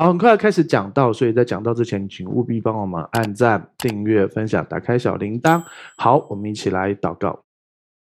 [0.00, 5.62] 好，很快开始讲道，所以在讲道之前，请务必帮我们按赞、订阅、分享、打开小铃铛。
[5.98, 7.44] 好，我们一起来祷告。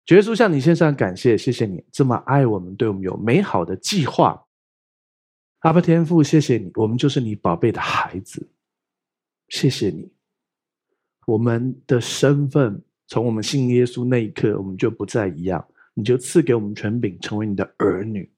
[0.07, 4.47] 主耶稣向你献上感谢，谢谢你这么爱我们，对我们有美好的计划。
[5.63, 8.49] 阿爸天父，谢谢你，我们就是你宝贝的孩子。
[9.49, 10.13] 谢谢你，
[11.27, 15.67] 我们的身份从我们信耶稣那一刻，我们就不再一样。
[15.95, 18.31] 你就赐给我们权柄，成为你的儿女。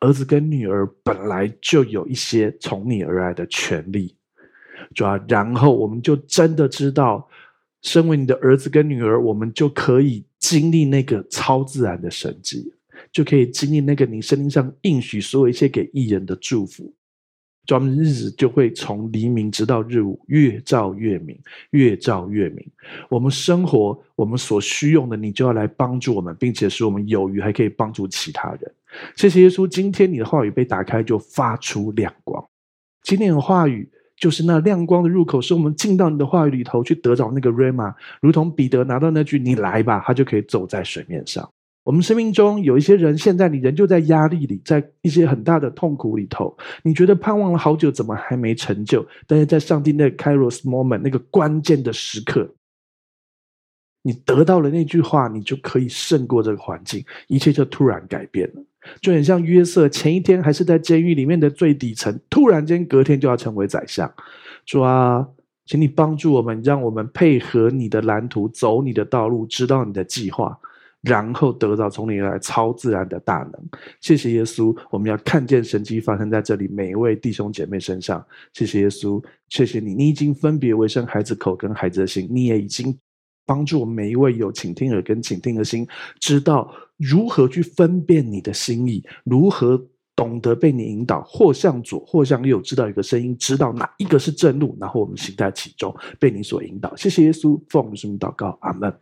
[0.00, 4.14] 儿子跟女儿本来就有一些从你而来的权利，
[4.94, 7.28] 主要然后我们就真的知道，
[7.82, 12.72] 身为你的儿子跟女儿，我们就可以经历那个超自然的神迹。
[13.12, 16.92] 就可以经历那个你生命上应许所有一切给艺人的祝福，
[17.64, 21.38] 专门日子就会从黎明直到日午，越照越明，
[21.70, 22.66] 越照越明。
[23.08, 28.74] 我们生活，我们所需用的，你就要来帮助我们，并且使我们有余，还可以帮助其他人。
[29.14, 32.44] 谢谢耶稣，今天你的话语被打开，就发出亮光。
[33.02, 41.48] 今天的话语就是那亮光的入口，是我们进到你的话语里头去得着那个 Rhema，如同彼得拿到那句“你来吧”，他就可以走在水面上。
[41.84, 49.06] 我们生命中有一些人，现在你仍旧在压力里，在一些很大的痛苦里头，你觉得盼望了好久，怎么还没成就？
[49.24, 52.52] 但是在上帝那个 Kairos moment 那个关键的时刻，
[54.02, 58.64] 你得到了那句话，你就可以胜过这个环境，一切就突然改变了。
[59.00, 64.12] 就很像约瑟，前一天还是在监狱里面的最底层，突然间隔天就要成为宰相。
[64.64, 65.26] 主啊，
[65.64, 70.58] 请你帮助我们，让我们配合你的蓝图，走你的道路，知道你的计划。
[71.02, 73.52] 然后得到从你而来超自然的大能，
[74.00, 78.24] 谢谢耶稣，我们要看见神迹发生在这里每一位弟兄姐妹身上。
[78.52, 82.92] 谢谢耶稣，谢谢你，你已经分别为圣孩子口跟孩子的心，你也已经
[83.46, 85.86] 帮助我们每一位有倾听耳跟倾听的心，
[86.20, 89.82] 知道如何去分辨你的心意，如何
[90.16, 96.96] 懂得被你引导，或向左或向右，知道一个声音，知道哪一个是正路，然后我们行在其中，被你所引导。
[96.96, 98.92] 谢谢耶稣，奉我们圣名祷告，阿门。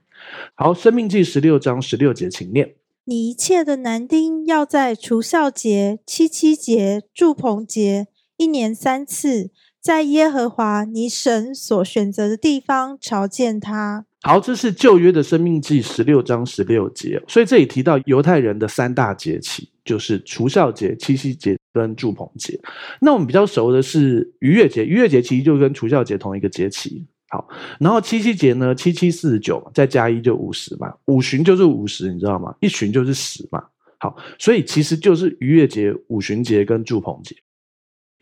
[0.55, 2.75] 好，《生命记》十六章十六节，请念：
[3.05, 14.07] 你一切的男丁要在除酵节、七七节、祝棚节，一年三次，在耶和华你神所选择的地方朝见他。
[14.27, 22.59] 好，这是旧约的《生命记》十六章十六节，所以这里提到犹太人的三大节期，就是除酵节、七七节跟住棚节。
[23.03, 27.05] 那我们比较熟的是逾越节，逾越节其实就跟除酵节同一个节期。
[27.29, 27.47] 好，
[27.79, 32.55] 然后七七节呢，七七四十九，再加一就五十嘛，五旬就是五十，你知道吗？
[32.61, 33.63] 一旬就是十嘛。
[33.99, 37.37] 好，所以其实就是逾越节、五旬节跟住棚节，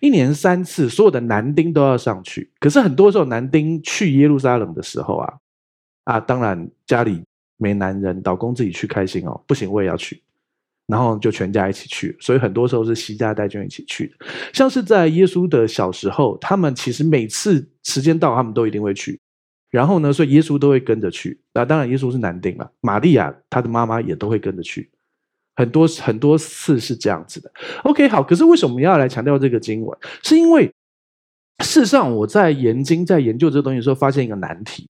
[0.01, 2.51] 一年三次，所有的男丁都要上去。
[2.59, 5.33] 可是很多时候男丁去耶路撒冷的时候啊，
[6.05, 7.23] 啊，当然家里
[7.57, 10.23] 没男人，老公自己去开心哦，不行我也要去。
[10.89, 14.27] 然后就全家一起去，所以很多时候是携家带眷一起去的。
[14.53, 19.19] 像是在耶稣的小时候，他们其实每次时间到，他们都一定会去。
[19.71, 21.41] 然后呢，所以耶稣都会跟着去。
[21.55, 24.91] 那当然，耶稣是男丁了，玛利亚他的妈妈也都会跟着去。
[25.55, 27.51] 很多很多次是这样子的。
[27.85, 28.23] OK，好。
[28.23, 29.99] 可是为什么要来强调这个经文？
[30.23, 30.67] 是因为
[31.63, 34.87] 事实上我在研经在研究这东西的时候，发现一个难题，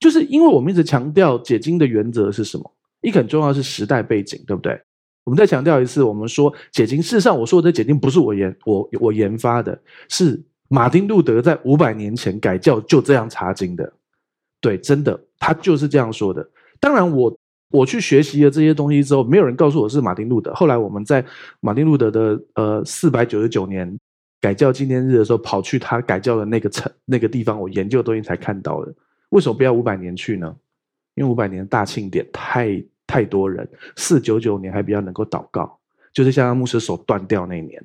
[0.00, 2.72] 就是因为我们一直强调解经的原则是什么？
[3.02, 4.80] 一个很重要的是时代背景，对不对？
[5.24, 9.78] 我们再强调一次，我们说解经，事实上我说的解经不是我研我我研发的，
[10.08, 13.92] 是马丁路德在五百年前改教就这样查经的，
[14.60, 16.48] 对，真的他就是这样说的。
[16.80, 17.38] 当然我
[17.70, 20.52] 我去学习了这些东西之后，没有人告诉我是马丁路德。
[20.54, 21.24] 后来我们在
[21.60, 23.94] 马丁路德的呃四百九十九年
[24.40, 28.94] 改教纪念日的时候，跑去他改教的那个城那个地方，我研究的东西才看到的。
[29.30, 30.54] 为什么不要五百年去呢？
[31.14, 32.80] 因为五百年大庆典太。
[33.12, 35.76] 太多人，四九九年还比较能够祷告，
[36.12, 37.82] 就是像牧师手断掉那年，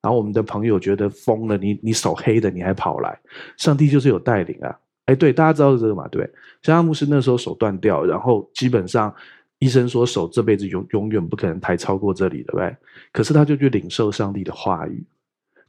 [0.00, 3.18] 然后我们的朋友觉得疯了，你你手黑的你还跑来，
[3.56, 6.06] 上帝就是有带领啊，哎，对，大家知道这个嘛？
[6.06, 6.30] 对，
[6.62, 9.12] 像牧师那时候手断掉，然后基本上
[9.58, 12.76] 医生说手这辈子永永远不可能抬超过这里，对不对？
[13.12, 15.04] 可是他就去领受上帝的话语，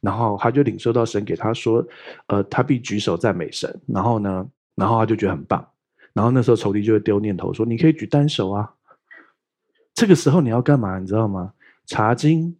[0.00, 1.84] 然后他就领受到神给他说，
[2.28, 5.66] 呃，他必举手赞美神，然后呢，然后他就觉得很棒，
[6.12, 8.72] 然后那时候仇敌就会丢念头说，你可以举单手啊。
[9.94, 10.98] 这个时候你要干嘛？
[10.98, 11.52] 你知道吗？
[11.86, 12.56] 查经，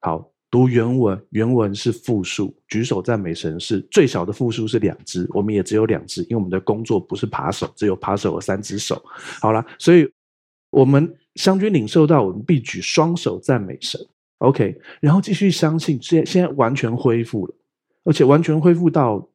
[0.00, 9.02] 好，读原文，原文是复数，举手赞美神是最小的复数是两只，我们也只有两只，因为我们的工作不是扒手，只有扒手有三只手。
[9.40, 10.10] 好了，所以
[10.70, 14.00] 我们将军领受到，我们必举双手赞美神。
[14.38, 17.54] OK，然后继续相信，现现在完全恢复了，
[18.04, 19.28] 而且完全恢复到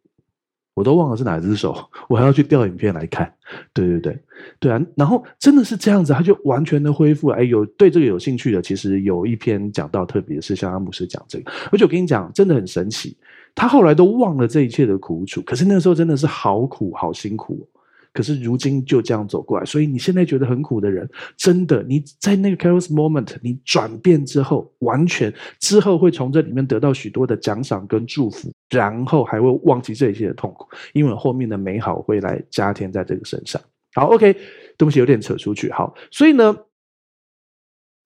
[0.76, 1.76] 我都忘了是哪只手，
[2.08, 3.34] 我还要去调影片来看。
[3.74, 4.20] 对对对，
[4.60, 7.38] 对啊，然后真的是这样子，他就完全的恢复了。
[7.38, 13.16] 哎，有对这个有兴趣的，其实有一篇讲到，特别是像阿姆斯讲这个，而且我跟你讲，真的很神奇，
[13.56, 17.68] 他后来都忘了这一切的苦楚，可是那时候真的是好苦好辛苦。
[18.16, 33.62] 可是如今就这样走过来，所以你现在觉得很苦的人，真的你在那个 Kairos moment，你转变之后，完全之后会从这里面得到许多的奖赏跟祝福，然后还会忘记这一切的痛苦，因为后面的美好会来加添在这个身上。
[33.94, 34.32] 好，OK，
[34.78, 35.70] 对不起，有点扯出去。
[35.74, 36.58] 好，所以呢，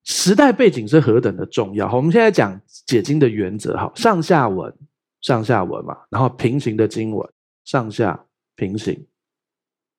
[0.06, 1.88] 时代背景是何等的重要。
[1.88, 3.78] 好，我们现在讲解经的原则。
[3.78, 4.74] 好，上下文，
[5.22, 7.30] 上下文嘛，然后平行的经文，
[7.64, 9.06] 上下平行。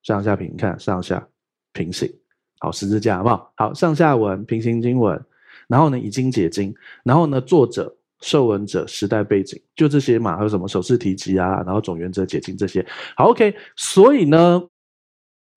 [0.03, 1.27] 上下平看，上下
[1.73, 2.11] 平行，
[2.59, 3.53] 好，十字架好不好？
[3.57, 5.23] 好，上下文平行经文，
[5.69, 6.75] 然后呢，以经解经，
[7.05, 12.85] 然后呢，作者、受文者、时代背景，就这些嘛，还有什么首次提及啊，然后总原则解经这些，
[13.17, 13.55] 好，OK。
[13.77, 14.69] 所以呢，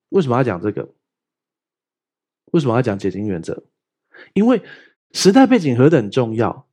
[0.10, 0.88] 为什么要讲这个？
[2.52, 3.64] 为什么要讲解经原则？
[4.34, 4.62] 因为
[5.14, 6.68] 时代背景何等重要。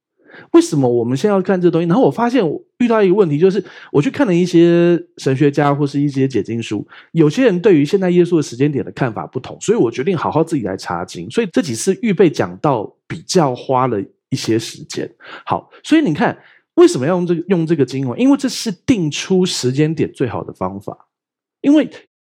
[0.52, 1.88] 为什么我们现在要看这东西？
[1.88, 11.30] 然后我发现我遇到一个问题，就是我去看了一些神学家或是一些解经书，有些人对于现在耶稣的时间点的看法不同，所以我决定好好自己来查经。
[11.30, 14.00] 所以这几次预备讲道比较花了
[14.30, 15.10] 一些时间。
[15.44, 16.38] 好，所以你看
[16.74, 18.18] 为什么要用这个用这个经文？
[18.18, 21.08] 因为这是定出时间点最好的方法。
[21.60, 21.88] 因为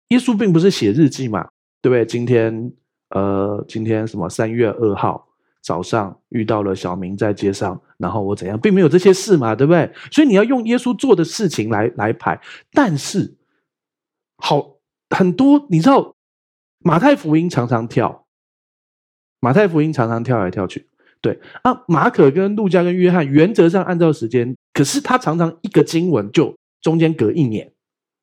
[0.09, 1.49] 耶稣并不是写日记嘛，
[1.81, 2.05] 对不对？
[2.05, 2.73] 今天
[3.11, 5.29] 呃，今天什么三月二号。
[5.63, 9.91] 早上遇到了小明在街上，然后我怎样，并没有这些事嘛，对不对？
[10.11, 12.41] 所以你要用耶稣做的事情来来排。
[12.73, 13.37] 但是，
[14.39, 14.79] 好
[15.11, 16.17] 很多，你知道，
[16.81, 18.27] 马太福音常常跳，
[19.39, 20.89] 马太福音常常跳来跳去，
[21.21, 27.73] 对啊，马可跟路加跟约翰原则上按照时间，可是他常常一个经文就中间隔一年。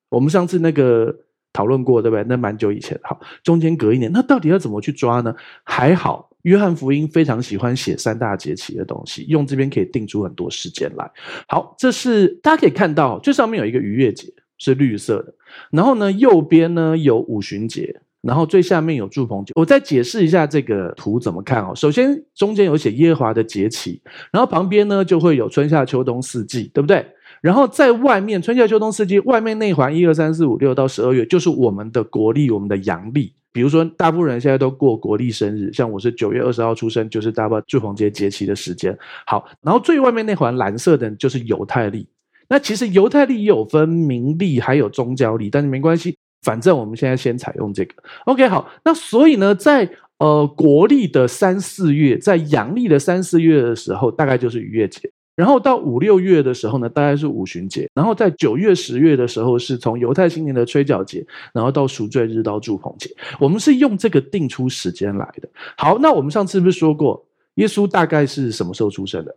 [0.10, 1.16] 我们上次那个
[1.54, 2.26] 讨论过，对不对？
[2.26, 5.34] 那蛮久以前，好，中间隔一年，那到底要怎么去抓呢？
[5.64, 6.29] 还好。
[6.44, 11.12] 约翰福音非常喜欢写三大节期的东西，用这边可以定出很多时间来。
[11.48, 14.28] 好，这是大家可以看到，最上面有一个逾越节
[14.58, 15.34] 是绿色的，
[15.72, 19.52] 然后呢，右边呢有五旬节，然后最下面有住棚节。
[19.56, 21.74] 我再解释一下这个图怎么看哦。
[21.76, 24.02] 首先中间有写耶和华的节期，
[24.32, 27.06] 然后旁边呢就会有春夏秋冬四季，对不对？
[27.42, 33.34] 然后在外面春夏秋冬四季外面内环一二三四五六到十二月，就是我们的国历，我们的阳历。
[33.52, 38.98] 比如说，大部分人现在都过国历生日，像我是九月二十号出生，就是大部住棚节节期的时间。
[39.26, 42.08] 好，然后最外面那环蓝色的，就是犹太历。
[42.48, 47.94] 那其实犹太历也有分民历，还有宗教历，但是没关系，反正我们现在先采用这个。
[48.26, 55.12] OK，好，那所以呢，在呃国历的三四月，在阳历的三四月的时候，大概就是逾越节。
[55.40, 57.90] 然后到五六月的时候呢，大概是五旬节。
[57.94, 63.10] 然后在九月、十月的时候，是从犹太新年的吹角节，然后到赎罪日到祝棚节。
[63.40, 65.48] 我们是用这个定出时间来的。
[65.78, 69.34] 好，那我们上次不是说过，耶稣大概是什么时候出生的？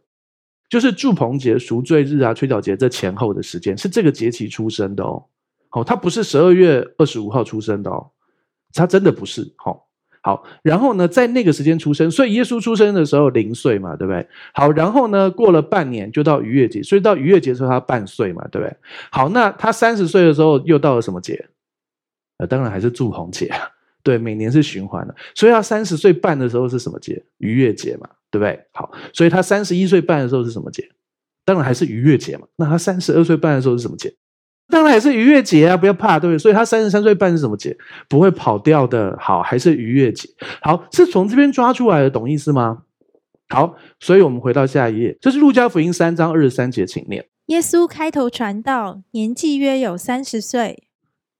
[0.68, 5.24] 就是祝棚节、赎罪日啊、吹角节这前后的时间，是这个节期出生的哦。
[5.68, 8.10] 好，他不是十二月二十五号出生的哦，
[8.74, 9.54] 他真的不是。
[9.56, 9.86] 好。
[10.22, 14.24] 好，然后呢，在那个时间出生，所以耶稣出生的时候零岁嘛，对不对？
[14.54, 18.76] 好，然后呢，过了半年就到逾越节，所以到逾越节的时候他半岁嘛，对不对？
[19.10, 21.48] 好，那他三十岁的时候又到了什么节？
[22.38, 23.52] 呃，当然还是住棚节，
[24.04, 27.20] 对，每年是循环的，所以他三十岁半的时候是什么节？
[27.38, 28.58] 逾越节嘛，对不对？
[28.72, 30.88] 好，所以他三十一岁半的时候是什么节？
[31.44, 32.46] 当然还是逾越节嘛。
[32.54, 34.14] 那他三十二岁半的时候是什么节？
[34.72, 36.38] 当然也是逾越节啊，不要怕，对不对？
[36.38, 37.76] 所以他三十三岁半是什么节？
[38.08, 39.14] 不会跑掉的。
[39.20, 40.26] 好，还是逾越节。
[40.62, 42.78] 好，是从这边抓出来的，懂意思吗？
[43.50, 47.26] 好，所以我们回到下一页，这是路加福音三章二十三节，请念。
[47.48, 50.84] 耶稣开头传道，年纪约有三十岁。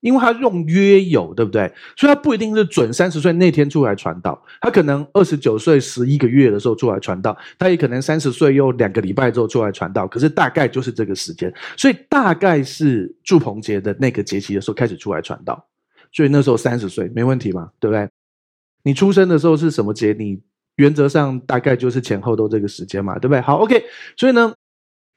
[0.02, 1.72] 因为他用约有，对不对？
[1.96, 10.06] 所以他不一定是准三十岁那天出来传道，他可能二十九岁十一个月的时候出来传道，他也可能三十岁又两个礼拜之后出来传道。
[10.08, 15.64] 可是大概就是这个时间，所以大概是祝棚节的那个节期的时候开始出来传道。
[16.12, 18.08] 所以那时候三十岁没问题嘛，对不对？
[18.82, 20.12] 你出生的时候是什么节？
[20.18, 20.40] 你
[20.76, 23.40] 原则上大概就是前后都这个时间嘛，对不对？
[23.40, 23.82] 好，OK。
[24.16, 24.52] 所以呢，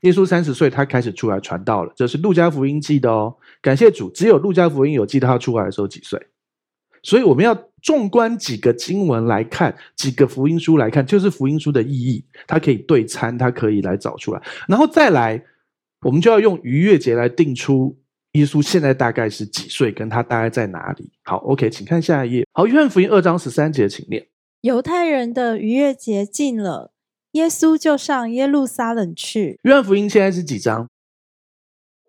[0.01, 1.91] 耶稣三十岁，他开始出来传道了。
[1.95, 3.35] 这是路加福音记的哦。
[3.65, 6.23] 感谢主，只有路加福音有记得他出来的时候几岁。
[7.01, 14.41] 所以我们要纵观几个经文来看，几个福音书来看，就是福音书的意义，它可以对参，它可以来找出来。
[14.67, 15.43] 然后再来，
[16.01, 17.97] 我们就要用逾越节来定出
[18.33, 21.09] 耶稣现在大概是几岁，跟他大概在哪里。
[21.23, 22.47] 好，OK，请看下一页。
[22.51, 24.27] 好，约翰福音二章十三节，请念。
[24.61, 26.91] 犹太人的逾越节近了。
[27.31, 29.59] 耶稣就上耶路撒冷去。
[29.63, 30.87] 约翰福音现在是几章？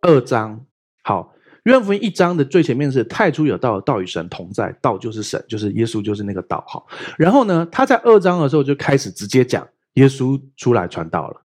[0.02, 0.66] 二章。
[1.02, 1.34] 好，
[1.66, 6.64] 约翰福音一章的最前面是太初有道，道与神同在，道就是神，就是耶稣，就是那个道。
[6.68, 6.86] 好，
[7.18, 11.42] 然后呢，他在二章的时候就开始直接讲耶稣出来传道了。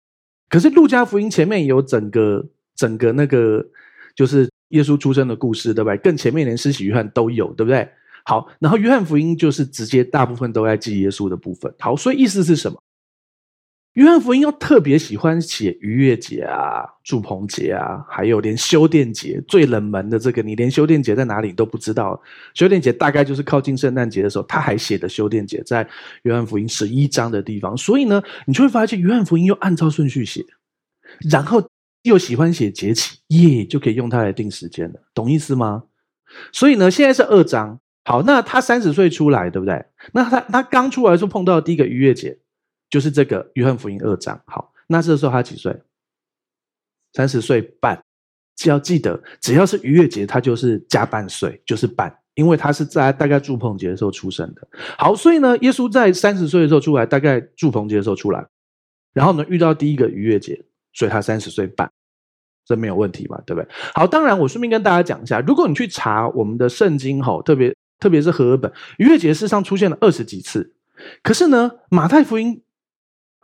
[0.49, 2.43] 可是路加福音前面有整个
[2.75, 3.63] 整个那个
[4.15, 5.97] 就是耶稣出生的故事，对不对？
[5.97, 7.87] 更前面连施洗约翰都有，对不对？
[8.25, 11.71] 好，然后约翰福音就是直接大部分都在记耶稣的部分。
[11.77, 12.81] 好，所以意思是什么？
[13.97, 22.21] 约翰福音又特别喜欢写逾越节啊、祝棚节啊，还有连修殿节最冷门的这个，你连修殿节在哪里都不知道。
[22.53, 25.87] 修殿节大概就是靠近圣诞节的时候，他还写的修殿节在
[26.21, 27.75] 约翰福音十一章的地方。
[27.75, 30.45] 所以呢，你就会发现约翰福音又按照顺序写，
[31.31, 31.67] 然后
[32.03, 35.85] 又喜欢写节期，耶，就可以用它来定时间了，懂意思吗？
[36.51, 39.83] 所以呢，现在是二章，好，那他三十岁出来，对不对？
[40.13, 42.37] 那他他刚出来的时候碰到第一个逾越节。
[42.89, 45.75] 就是这个约翰福音二章，好，那这时候他几岁？
[47.13, 48.01] 三十岁半。
[48.59, 54.67] 只要记得，只要是逾越节，他就是加半岁，就是半，因为他是在大概祝棚节的时候出生的。
[54.97, 58.43] 好，所以呢，耶稣在三十岁的时候出来，大概祝棚节的时候出来，
[59.13, 60.59] 然后呢，遇到第一个逾越节，
[60.91, 61.87] 所以他三十岁半，
[62.65, 63.69] 这没有问题嘛，对不对？
[63.93, 70.73] 好，当然我顺便跟大家讲一下，如果你去查我们的圣经，吼，特别特别是和合本，逾越节事实上出现了二十几次，
[71.21, 72.63] 可是呢，马太福音。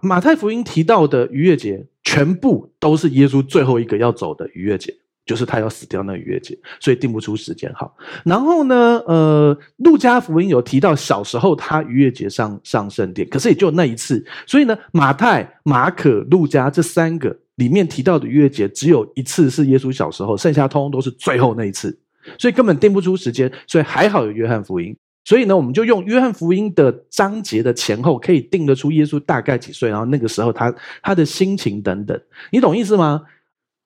[0.03, 4.93] 马太福音提到的逾越节，全部都是耶稣最后一个要走的逾越节，
[5.25, 7.73] 就是他要死掉那逾越节，所以定不出时间。
[7.73, 7.95] 好，
[8.25, 14.23] 然后呢，呃，路加福音有提到小时候他逾越节上上圣殿，可是也就那一次。
[14.45, 21.97] 所以呢，马太、马可、路加这三个里面提到的逾越节，只有一次是耶稣小时候，剩下通通都是最后那一次，
[22.37, 23.49] 所以根本定不出时间。
[23.67, 24.93] 所以还好有约翰福音。
[25.25, 32.19] 所以呢，我们就用约翰福音的章节的前后，可以定得出耶稣大概几岁，然后那个时候他他的心情等等，
[32.51, 33.21] 你懂意思吗？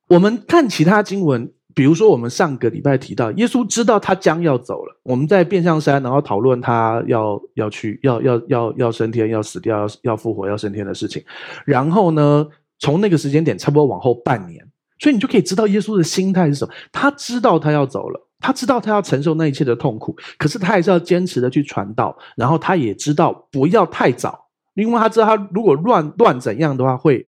[0.07, 11.23] 我们看其他经文，比如说我们上个礼拜提到，耶稣知道他将要走了，我们在变相山，然后讨论他要要去要要要要升天，要死掉，要要复活，要升天的事情。
[11.65, 12.47] 然后呢，
[12.79, 14.65] 从那个时间点差不多往后半年，
[14.97, 16.73] 所以你就可以知道耶稣的心态是什么。
[16.91, 18.26] 他知道他要走了。
[18.39, 22.17] 他知道他要承受那一切的痛苦，可是他还是要坚持的去传道。
[22.35, 27.27] 然后他也知道不要太早，因为他知道他如果乱乱怎样的话，会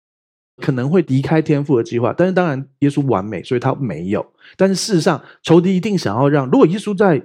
[0.59, 2.15] 可能会离开天父的计划。
[2.17, 4.25] 但是当然，耶稣完美，所以他没有。
[4.57, 7.21] 但是事实上，仇敌一定想要让，如果耶稣在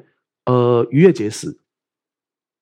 [0.45, 1.59] 呃逾越节死，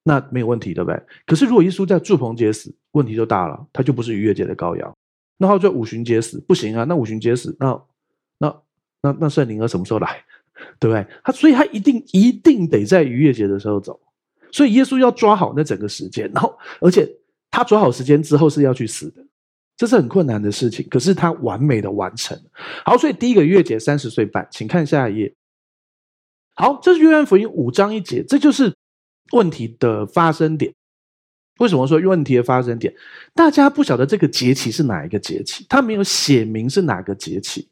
[0.03, 1.01] 那没有问题，对不对？
[1.25, 4.93] 可是如果耶稣在祝棚节死，问题就大了，他就不是逾越节的羔羊。
[5.37, 6.83] 那他就五旬节死不行啊？
[6.83, 7.81] 那五旬节死，那
[8.37, 8.61] 那
[9.01, 10.23] 那那圣灵儿什么时候来？
[10.79, 11.05] 对不对？
[11.23, 13.99] 他所以，他一定一定得在逾越节的时候走。
[14.51, 17.09] 所以，耶稣要抓好那整个时间，然后，而且
[17.51, 19.25] 他抓好时间之后是要去死的，
[19.75, 20.87] 这是很困难的事情。
[20.89, 22.39] 可是他完美的完成。
[22.85, 25.33] 好，所以第一个逾越节三十岁半，请看下一页。
[26.55, 28.73] 好，这是约翰福音五章一节，这就是
[29.33, 30.73] 问题的发生点。
[31.59, 32.93] 为什么说问题的发生点？
[33.33, 37.69] 大家不晓得这个节期是哪一个节期，他没有写明是哪个节期。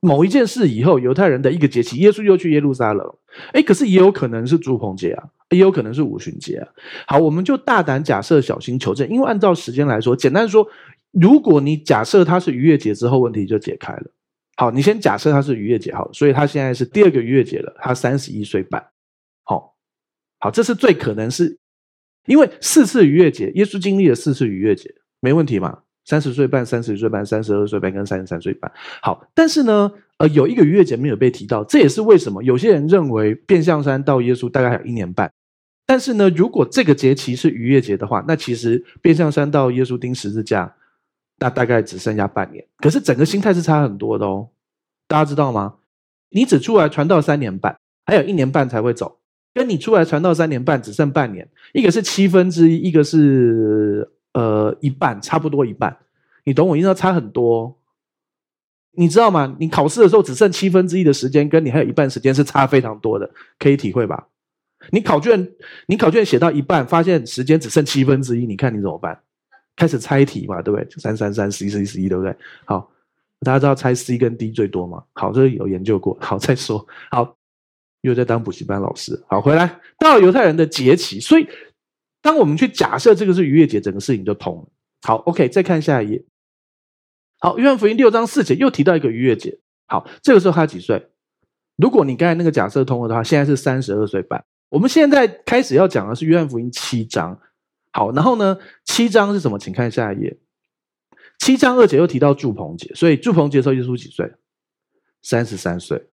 [0.00, 3.06] 某一件事以后，犹太人的一个节期，耶稣又去耶路撒冷，
[3.52, 6.68] 诶，可是也有可能是住棚节啊，也有可能是五旬节啊。
[7.06, 10.66] 好，我们就大胆假设，小心求证，因为按照时间来说，简单说，
[11.12, 14.04] 如果你假设它是逾越节之后，问题就解开了。
[14.56, 18.82] 好，你先假设它是逾越节，好，所以他现在是第二个逾越节了，他三十一岁半。
[19.44, 19.74] 好，
[20.38, 21.58] 好，这是最可能是，
[22.26, 25.80] 因为四次逾越节，耶稣经历了四次逾越节，没问题嘛。
[26.10, 28.68] 三十岁半、三十岁半、三十二岁半跟三十三岁半。
[29.00, 35.30] 好，但是呢，呃，有一个逾越节没有被提到，这也是为什么有些人认为变相山到耶稣大概还有一年半。
[35.86, 40.74] 但是呢，如果这个节期是逾越节的话，那其实变相山到耶稣钉十字架，
[41.38, 42.64] 那大概只剩下半年。
[42.78, 44.48] 可是整个心态是差很多的哦，
[45.06, 45.74] 大家知道吗？
[46.30, 49.18] 你只出来传道三年半，还有一年半才会走，
[49.54, 54.10] 跟你出来传道三年半只剩半年，一个是七分之一，一个是。
[54.32, 55.96] 呃，一半差不多一半，
[56.44, 56.94] 你懂我意思？
[56.94, 57.76] 差很多，
[58.92, 59.56] 你知道吗？
[59.58, 64.28] 你考试的时候只剩七分之一的时间，跟你还有一半时间是差非常多的，可以体会吧？
[64.90, 65.52] 你考卷，
[65.86, 69.20] 你考卷写到一半，发现时间只剩七分之一，你看你怎么办？
[69.74, 70.88] 开始猜题嘛，对不对？
[71.00, 72.32] 三三三十一十一十一，对不对？
[72.64, 72.88] 好，
[73.40, 75.02] 大家知道猜 C 跟 D 最多吗？
[75.14, 76.16] 好，这个有研究过。
[76.20, 76.86] 好，再说。
[77.10, 77.36] 好，
[78.02, 79.20] 又在当补习班老师。
[79.26, 81.48] 好，回来到犹太人的节期，所以。
[82.22, 84.68] 当我们去假设这个是逾越节，整个事情就通了。
[85.02, 86.24] 好，OK，再看下一页。
[87.38, 89.58] 好，约翰福音六章四节又提到一个逾越节。
[89.86, 91.10] 好，这个时候他几岁？
[91.76, 94.44] 如果你刚才那个假设通了的话，现在是三十二岁半。
[94.68, 97.40] 我们现在开始要讲的是约翰福音七章。
[97.92, 99.58] 好，然后呢，七章是什么？
[99.58, 100.38] 请看下一页。
[101.38, 104.30] 七章二节又提到祝棚节，所以祝棚节的时候耶稣几岁？
[105.22, 106.10] 三十三岁。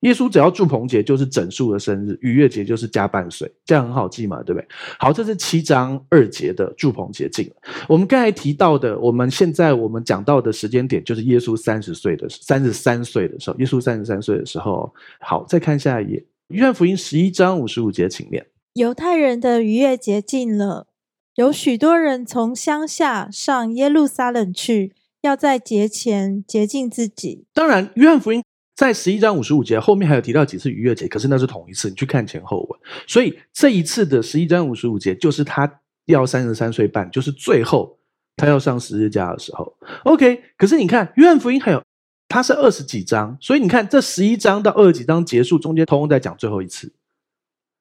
[0.00, 4.68] 耶稣只要住棚节就是整数的生日，逾越节就是加半岁，这样很好记嘛，对不对？
[4.96, 7.52] 好，这是七章二节的住棚节近了。
[7.88, 14.94] 我们刚才提到的，我们现在我们讲到的时间点，就是耶稣三十岁的三十三岁的时候，耶稣三十三岁的时候。
[15.20, 18.46] 好，再看下一页，约翰福音十一章五十五节，请念。
[18.74, 20.86] 犹太人的逾越节近了，
[21.34, 27.46] 有许多人从乡下上耶路撒冷去，要在节前洁净自己。
[27.52, 28.44] 当然，约翰福音。
[28.78, 32.80] 在十一章五十五节后面还有提到几次逾越节，可是那是同一次，你去看前后文。
[33.08, 37.98] 所以这一次的十一章五十五节就是他要三十三岁半，就是最后
[38.36, 39.76] 他要上十字架的时候。
[40.04, 41.82] OK，可是你看约翰福音还有
[42.28, 46.92] 他是二十几章，所以你看这十一章到二十几章结束中间，通通在讲最后一次，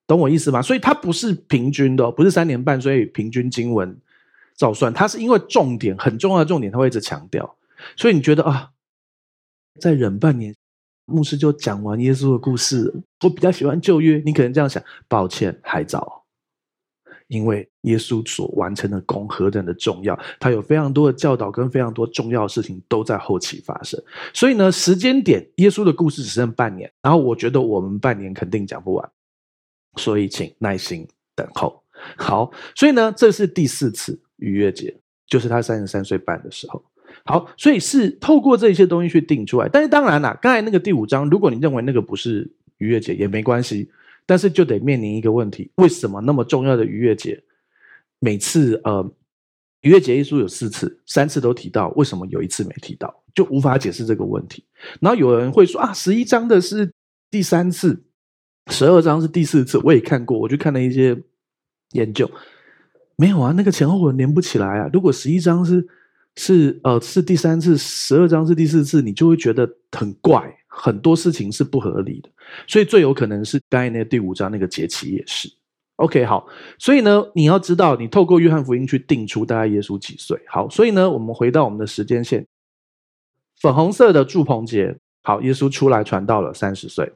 [0.08, 0.63] 懂我意思吗？
[0.63, 3.96] 所以它不是平均的，不是三年半，所以平均经文
[4.56, 7.56] 照算，它是因为重点很重要的重点，他会一直强调。
[7.96, 8.72] 所以你觉得啊，
[9.80, 10.56] 再忍半年。
[11.08, 14.22] 牧师就讲完耶稣的故事，我比较喜欢旧约。
[14.26, 16.26] 你可能这样想，抱歉，还早，
[17.28, 24.02] 因为耶稣所完成的功何等的重要，他有非常多的教导跟非常多重要的事情都在后期发生。
[24.34, 29.10] 所以呢，时间点，耶稣的故事只剩半年，然后我觉得我们半年肯定讲不完，
[29.96, 31.82] 所以请耐心等候。
[32.18, 34.94] 好，所以呢，这是第四次逾越节，
[35.26, 36.84] 就是他三十三岁半的时候。
[37.26, 39.68] 好，所以是透过这些东西去定出来。
[39.68, 43.90] 但是当然啦，刚才那个第五章，如果你认为那个不是逾越节也没关系，
[44.26, 47.44] 但是就得面临一个问题：为什么那么重要的逾越节，
[48.20, 49.12] 每次呃
[49.82, 54.64] 逾越节一书有四次，三次都提到，为什么有一次没提到，就无法解释这个问题。
[55.00, 56.92] 然后有人会说啊，十一章的是
[57.30, 58.04] 第三次，
[58.72, 61.18] 十二章是第四次，我也看过，我去看了一些
[61.92, 62.30] 研究，
[63.16, 64.90] 没有啊，那个前后文连不起来啊。
[64.92, 65.88] 如果十一章是
[66.39, 72.29] 是呃，是第三次，十二章是第四次，你就会觉得很怪，很多事情是不合理的，
[72.67, 75.51] 所以最有可能是刚才那第五章那个节期也是。
[75.96, 80.39] OK，好，所以呢，你要知道，你透过约翰福音去定出大概耶稣几岁。
[80.46, 82.46] 好，所以呢，我们回到我们的时间线，
[83.60, 87.12] 粉红色的祝棚节，好，耶稣出来传道了三十岁，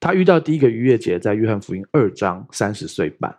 [0.00, 3.32] 他遇到第一个逾越节在约翰福音二章三十岁半，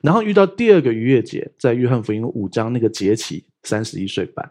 [0.00, 4.48] 然后遇到第二个逾越节在约翰福音五章那个节期三十一岁半。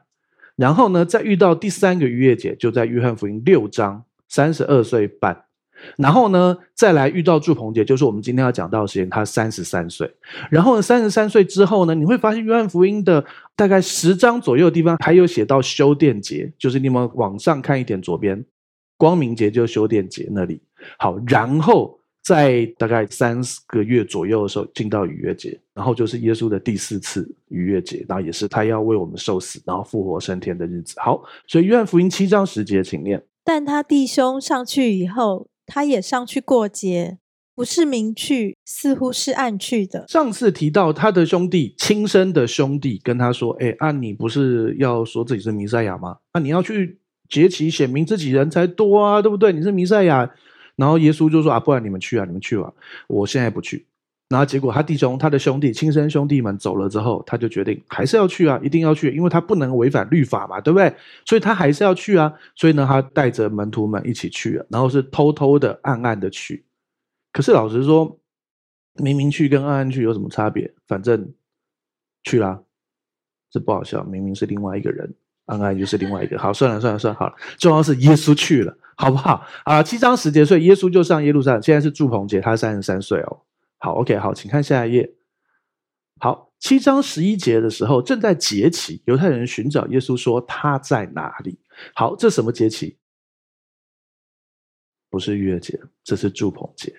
[0.60, 5.46] 然后呢，再遇到第三个逾越节，就在约翰福音六章三十二岁半。
[5.96, 10.14] 然后呢，再来遇到住棚节，就是我们今天要讲到的时间，他三十三岁。
[10.52, 13.24] 然后呢，三十三岁之后呢，你会发现约翰福音的
[13.56, 18.44] 大概十章左右的地方，还有写到修殿节，就是你们往上看一点，左边
[18.98, 20.62] 光明节就是修殿节那里。
[20.98, 21.99] 好，然后。
[22.22, 30.94] 在大概三四个月左右的时候，进到逾越节，然后就是耶稣的第四次逾越节，然后也是他要为我们受死，然后复活升天的日子。
[31.00, 33.24] 好，所以约翰福音七章十节，请念。
[33.44, 37.18] 但他弟兄上去以后，他也上去过节，
[37.56, 40.06] 不是明去，似乎是暗去的。
[40.08, 46.18] 上次提到他的兄弟，亲生的兄弟跟他说：“哎，啊，你不是要说自己是弥赛亚吗？
[46.34, 49.52] 那、啊、你要去节期显明自己人才多啊，对不对？
[49.52, 50.30] 你是弥赛亚。”
[50.80, 52.72] 然后耶稣就说啊，不然你们去啊，你们去吧，
[53.08, 53.86] 我现在不去。
[54.30, 60.96] 然后结果他弟兄、他的兄弟、亲生兄弟们走了之后，他就决定还是要去啊，一定要去，因为他不能违反律法嘛，对不对？
[61.26, 62.32] 所以他还是要去啊。
[62.56, 66.64] 所以呢，他带着门徒们一起去了，然后是偷偷的、暗暗的去。
[67.34, 68.20] 可是老实说，
[69.04, 70.72] 明明去跟暗暗去有什么差别？
[70.88, 71.34] 反正
[72.24, 72.62] 去啦，
[73.52, 75.12] 这不好笑，明明是另外一个人，
[75.48, 76.38] 暗暗就是另外一个。
[76.38, 78.78] 好，算了算了算了，好了，重要是耶稣去了。
[79.00, 79.82] 好不好啊？
[79.82, 81.64] 七章十节，所以耶稣就上耶路撒冷。
[81.64, 83.40] 现在是祝棚节，他三十三岁哦。
[83.78, 85.10] 好，OK，好，请看下一页。
[86.20, 91.58] 好，七章十一节的时候，正在节期，犹太人寻找耶稣，说他在哪里？
[91.96, 92.98] 好，这什么节期？
[95.10, 96.94] 不是逾越节，这是祝棚节。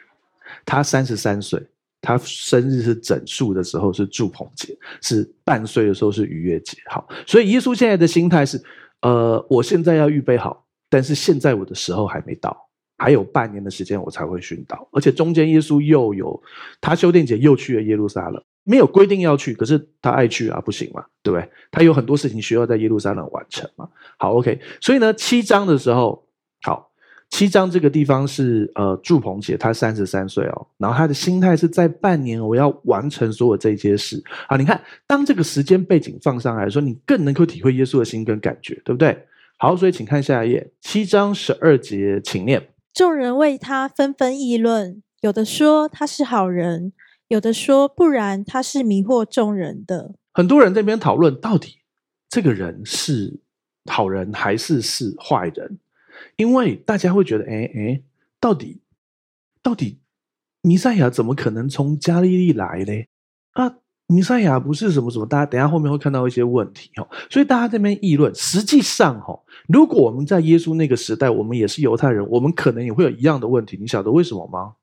[0.65, 1.63] 他三十三岁，
[2.01, 6.79] 他生日是整数的时候是祝棚节，是半岁的时候是逾越节。
[6.87, 8.59] 好，所以耶稣现在的心态是：
[9.03, 10.67] 呃，我现在要预备好。
[10.91, 12.55] 但是现在我的时候还没到，
[12.99, 16.43] 还有半年的时间我才会殉道，而且中间耶稣又有
[16.81, 21.49] 他修殿节又去了耶路撒冷，没有规定要去，可是他爱去啊，不行嘛，对不对？
[21.71, 23.89] 他有很多事情需要在耶路撒冷完成嘛。
[24.19, 26.27] 好，OK，所以呢，七章的时候，
[26.63, 26.91] 好，
[27.31, 34.57] 七章这个地方是呃祝棚姐，她三十三岁哦，然后他的心态是在半年我要完成所有这些事啊。
[34.57, 39.17] 你看，当这个时间背景放上来说，你更能够体会耶稣的心跟感觉，对不对？
[39.63, 42.73] 好，所以请看下一页，七章十二节，请念。
[42.95, 46.95] 众人为他纷纷议论，有的说他是好人，
[47.29, 50.15] 有的说不然，他是迷惑众人的。
[50.33, 51.81] 很多人在这边讨论，到底
[52.31, 53.39] 这个人是
[53.85, 55.79] 好人还是是坏人？
[56.37, 58.03] 因为大家会觉得，哎哎，
[58.41, 58.81] 到底
[59.63, 60.01] 到底
[60.63, 63.05] 弥赛亚怎么可能从加利利来呢？
[63.51, 63.77] 啊，
[64.11, 67.09] 弥赛亚不是什么什么，大家等一下后面会看到一些问题哦。
[67.31, 73.79] 所以大家这边议论，实际上哈，如果我们在耶稣那个时代，我们也是犹太人，我们可能也会有一样的问题。
[73.81, 74.75] 你晓得为什么吗？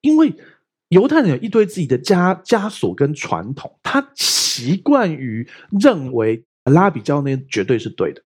[0.00, 0.34] 因为
[0.88, 8.22] 犹太人有一堆自己的枷枷锁跟传统，他习惯于认为拉比教那绝对是对的。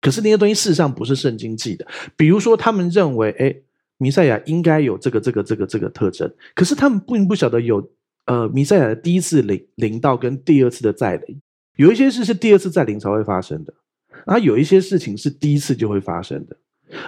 [0.00, 3.56] 可是那些东西事实上不是圣经记的，比如说他们认为，哎，
[3.96, 7.90] 弥赛亚应该有这个、这个、这个、这个特征，可是他们并不晓得有，
[8.28, 11.40] 呃，弥赛亚的第一次临临到跟第二次的再临，
[11.76, 13.72] 有一些事是第二次再临才会发生的，
[14.26, 16.54] 然后有一些事情是第一次就会发生的，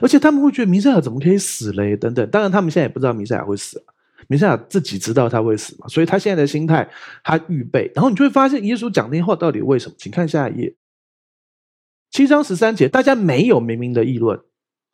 [0.00, 1.94] 而且他们会觉得弥赛亚怎么可以死嘞？
[1.94, 3.84] 等等，当然他们现在也不知道弥赛亚会死，
[4.28, 6.88] 弥赛亚自己知道他会死嘛，所以他现在的心态，
[7.22, 9.94] 他预备，然后你就会发现耶稣讲那些话到底为什么？
[9.98, 10.74] 请看下一页。
[12.10, 14.40] 七章十三节，大家没有明明的议论，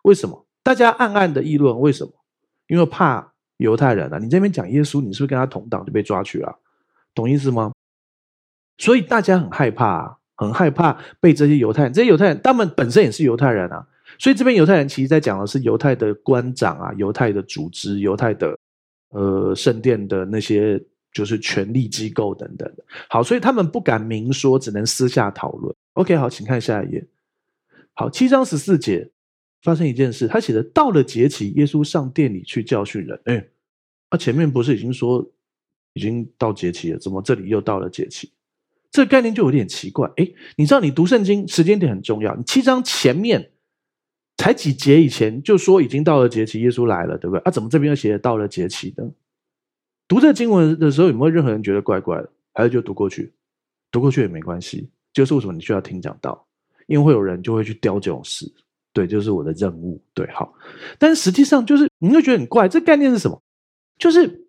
[0.02, 0.44] 为什么？
[0.64, 2.12] 大家暗暗的议论，为什么？
[2.66, 4.18] 因为怕犹太人啊！
[4.18, 6.58] 你这边讲耶稣，你是不是跟他同党就被抓去了？
[7.14, 7.72] 懂意思吗？
[8.78, 13.86] 所以大家很害怕啊，很害怕被这些犹太人，这些犹太人他们本身也是犹太人啊，
[14.18, 18.58] 所以这边犹太人其实在讲的是犹太的官长啊，犹太的组织，犹太的
[19.08, 20.78] 呃圣殿的那些
[21.10, 22.84] 就是权力机构等等的。
[23.08, 25.74] 好，所以他们不敢明说，只能私下讨论。
[25.94, 27.06] OK，好，请看下一页。
[27.94, 29.10] 好，七章十四节
[29.66, 33.20] 发生一件事，他写的到了节期，耶稣上殿里去教训人。
[33.24, 33.44] 哎，
[34.08, 35.28] 他前面不是已经说
[35.94, 38.30] 已经到节期了，怎么这里又到了节期？
[38.92, 40.08] 这个概念就有点奇怪。
[40.16, 42.36] 哎，你知道你读圣经时间点很重要。
[42.36, 43.50] 你七章前面
[44.36, 47.40] 才几节以前就说已经到了节期，耶稣来了，对不对？
[47.40, 49.10] 啊，怎么这边又写到了节期呢？
[50.06, 52.30] 读这经文的时候有没有任何人觉得怪怪的？
[52.54, 53.32] 还是就读过去？
[53.90, 54.88] 读过去也没关系。
[55.12, 56.46] 就是为什么你需要听讲道，
[56.86, 58.50] 因为会有人就会去雕这种事，
[58.96, 60.54] 对，就是我的任务，对，好。
[60.98, 63.42] 但是实际上就是你会觉得很怪，这概念是什么？
[63.98, 64.46] 就是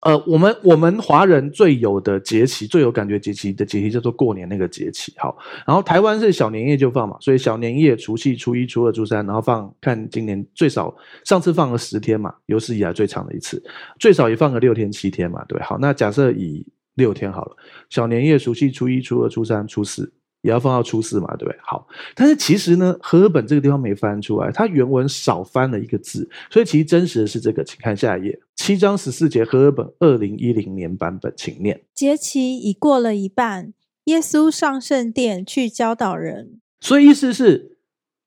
[0.00, 5.38] 呃，我们我们华人最有的节气，最有感觉节气的节气叫做过年那个节气，好。
[5.66, 13.62] 然后台湾是小年夜就放嘛，所以小年夜、除夕、初一、初二、初三，然后放看今年最少上次放了十天嘛，有史以来最长的一次，
[13.98, 15.78] 最少也放个六天七天嘛，对，好。
[15.78, 17.56] 那假设以六天好了，
[17.88, 21.58] 小年夜、除夕、初一、初二、初三、初四，也要放到初四嘛，对不对？
[21.62, 31.80] 好，但是其实呢，和合本这个地方没翻出来，它原文少翻了一个字，所以其实真实的是这个，请看下一页，七章十四节，和合本二零一零年版本，请念。
[31.94, 33.72] 节期已过了一半，
[34.04, 37.78] 耶稣上圣殿去教导人，所以意思是，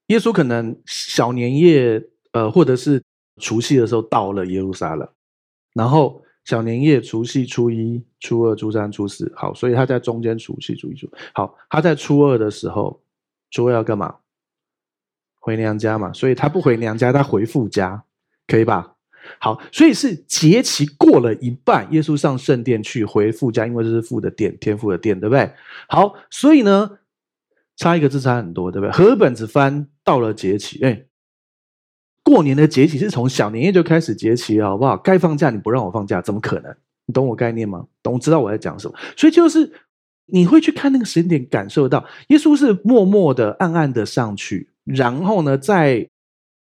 [0.07, 2.01] 耶稣可能小年夜，
[2.31, 3.03] 呃，或者是
[3.41, 5.07] 除夕的时候到了耶路撒冷，
[5.73, 6.21] 然后。
[6.45, 13.01] 小年夜、除夕、初一、初二、初三、初四，好，所以他在中间除夕、初一、初好，他在初二的时候，
[13.49, 14.15] 初二要干嘛？
[15.39, 18.03] 回娘家嘛，所以他不回娘家，他回父家，
[18.47, 18.95] 可以吧？
[19.39, 25.51] 好，所以是节期过了一半，耶稣上圣殿去回父家，因为这是父的殿，天父的殿，对不对？
[25.89, 26.99] 好，所以呢，
[27.75, 28.91] 差一个字差很多，对不对？
[28.91, 31.05] 和本子翻到了节期，哎。
[32.25, 34.97] 过年的节期是从小年夜就开始节期了，好不好？
[34.97, 36.75] 该放假你不让我放假，怎么可能？
[37.05, 37.85] 你懂我概念吗？
[38.01, 38.97] 懂，知道我在讲什么？
[39.15, 39.71] 所以就是
[40.25, 46.09] 你会去看那个时间点，感受到耶稣是默默的、暗暗的上去，然后呢，在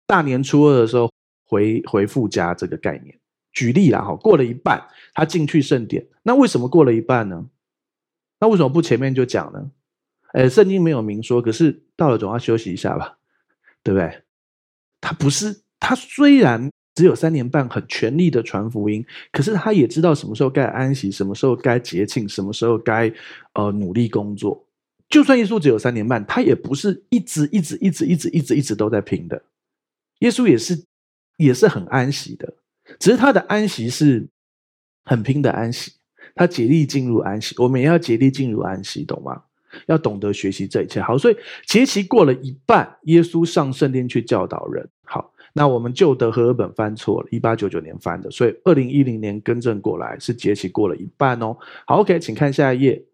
[0.07, 1.11] 大年初二的时候
[1.45, 3.15] 回回父家这个概念。
[3.51, 7.45] 举例啦，哈，过了一半，他进去圣殿，那为什么过了一半呢？
[8.39, 9.69] 那为什么不前面就讲呢？
[10.33, 13.19] 诶，圣经没有明说，可是到了总要休息一下吧，
[13.83, 14.22] 对不对？
[15.03, 23.11] 他不是，他虽然只有三年半，很全力的传福音，可是他也知道什么时候该安息，什么时候该节庆，什么时候该
[23.53, 24.65] 呃努力工作。
[25.09, 29.43] 就算耶稣只有三年半，他也不是一直一直一直一直一直一直都在拼的。
[30.19, 30.85] 耶稣也是
[31.37, 32.53] 也是很安息的，
[32.97, 34.25] 只是他的安息是
[35.03, 35.91] 很拼的安息，
[36.33, 37.53] 他竭力进入安息。
[37.57, 39.43] 我们也要竭力进入安息，懂吗？
[39.87, 41.01] 要懂得学习这一切。
[41.01, 41.35] 好，所以
[41.65, 44.87] 节期过了一半，耶稣上圣殿去教导人。
[45.53, 51.55] 那我们旧的和合本翻错了，一八九九年翻的，所以二零一零年更正过来是节期过了一半哦。
[51.85, 53.05] 好，OK，请看下一页。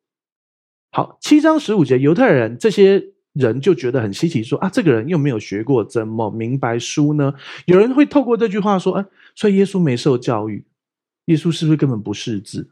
[0.92, 7.34] 好，七章十五节，犹太人这些人就觉得很稀奇说，说啊，这个人又没有学过，怎么明白书呢？
[7.66, 10.66] 有人会透过这句话说，啊，所以耶稣没受教育，
[11.26, 12.70] 耶稣是不是根本不识字？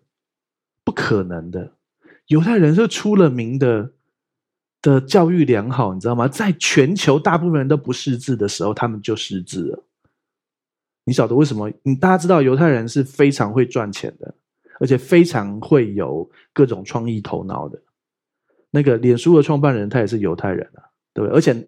[0.84, 1.74] 不可能的。
[2.28, 3.92] 犹太人是出了名的
[4.82, 6.28] 的教育良好，你知道吗？
[6.28, 9.84] 在全球大部分人都不识字的时候，他们就识字了。
[11.04, 11.72] 你晓得为什么？
[11.84, 14.34] 你大家知道犹太人是非常会赚钱的，
[14.80, 17.82] 而且非常会有各种创意头脑的。
[18.70, 21.36] 那个脸书的创办人他也是犹太人啊，对不对？
[21.36, 21.66] 而且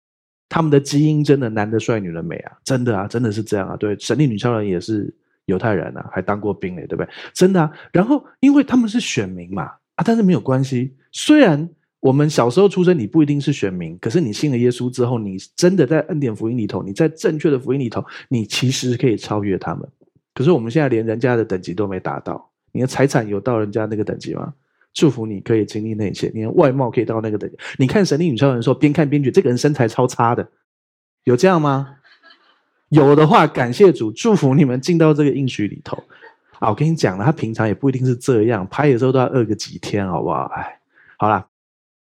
[0.49, 3.77] 他们的基因真的男的帅，女的美啊，真的啊，真的是这样啊。
[3.77, 5.11] 对，神力女超人也是
[5.45, 7.09] 犹太人啊，还当过兵嘞，对不对？
[7.33, 7.71] 真的啊。
[7.93, 9.63] 然后因为他们是选民嘛，
[9.95, 10.95] 啊，但是没有关系。
[11.11, 11.69] 虽然
[11.99, 19.87] 我们小时候出生，你不一定是选民，可是你信了耶稣之后，你真的在恩典福音里头，你在正确的福音里头，你其实可以超越他们。
[20.33, 24.53] 可是我们现在连人家的等级都没达到，你的财产有到人家那个等级吗？
[24.93, 27.57] 祝福你可以经历那些，你的外貌可以到那个等级。
[27.77, 30.49] 你看《神力女超人》说，边看边觉得这个人身材超差的，
[31.25, 31.95] 有这样吗？
[32.89, 36.01] 有的话，感谢主，祝福你们进到这个应许里头。
[36.59, 40.45] 啊，我跟你讲了，他平常也不一定是这样，拍的时候都要饿个几天，好不好？
[40.55, 40.79] 哎，
[41.17, 41.45] 好啦，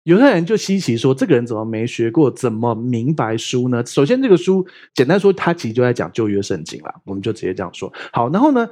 [0.06, 3.84] 犹太人就稀奇说，这个人怎么没学过，怎么明白书呢？
[3.84, 4.64] 首先，这个书
[4.94, 7.92] 简单说，他其实就在讲旧约圣经啦，我们就直接这样说。
[8.12, 8.68] 好，然后呢，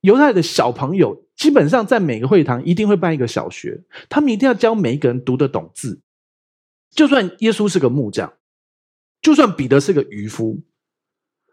[0.00, 1.22] 犹太的小朋友。
[1.36, 6.02] 基本上在每个会堂一定会办一个小学，他们一定要教每一个人读得懂字。
[6.90, 8.34] 就算耶稣是个木匠，
[9.22, 10.60] 就算彼得是个渔夫，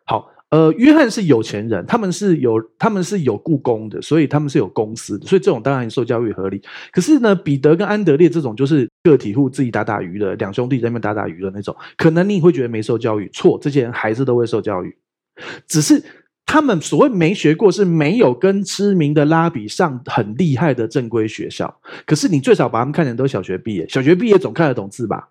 [0.06, 6.62] 好，呃，约翰是有钱人，他们是有他们是有雇工的，所以他们是有公司的，所以这种当然受教育合理。
[6.92, 14.96] 可是呢，彼得跟安德烈这种就是个体户自己打打鱼的，两兄弟在那边打打鱼的那种，可能你会觉得没受教育，错，这些人还是都会受教育，
[15.68, 16.04] 只是。
[16.50, 21.82] 他们所谓没学过，是没有跟知名的拉比上很厉害的正规学校。
[22.06, 25.28] 可是你最少把他们看成都小学毕业，小学毕业总看得懂字吧？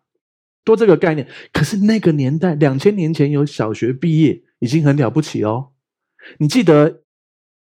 [0.62, 1.26] 多这个概念。
[1.55, 5.69] 可是那个年代，两千年前有小学毕业已经很了不起哦。
[6.38, 7.03] 你记得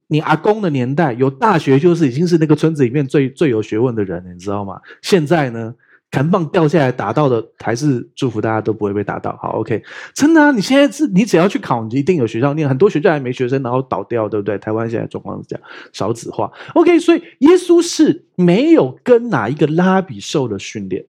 [0.07, 4.79] 你阿公的年代有大学，就是已经是那个村子里面最最有学问的人，你知道吗？
[5.01, 5.73] 现在呢？
[6.11, 9.35] 弹棒掉下来打到的，还是祝福大家都不会被打到。
[9.41, 10.51] 好，OK，真的啊！
[10.51, 12.69] 你现在是，你只要去考，你一定有学校念。
[12.69, 14.57] 很多学校还没学生，然后倒掉，对不对？
[14.57, 16.49] 台湾现在状况是这样，少子化。
[16.75, 21.05] OK，所以耶稣是没有跟哪一个拉比受的训练，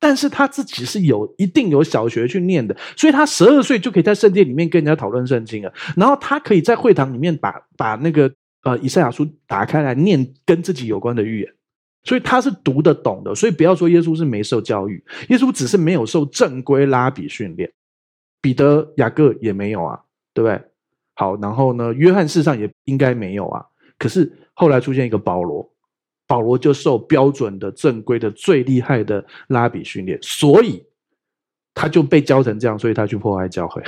[0.00, 5.72] 但是他自己是有一定有小学去念的，所以他十二岁就可以在圣殿里面跟人家讨论圣经了。
[5.96, 8.32] 然后他可以在会堂里面把把那个
[8.62, 11.52] 呃以赛亚书打开来念跟自己有关的预言。
[12.04, 17.70] 所以他是读得懂的，所以不要说耶稣是没受教育，耶稣只是没有受正规拉比训练，
[18.40, 20.00] 彼得、雅各也没有啊，
[20.32, 20.58] 对不对？
[21.16, 23.62] 好，然后呢，约翰事实上也应该没有啊。
[23.98, 25.68] 可是后来出现一个保罗，
[26.28, 30.84] 保罗就受标准的正规的最厉害的拉比训练，所以
[31.74, 33.82] 他就被教成这样，所以他去破坏教会。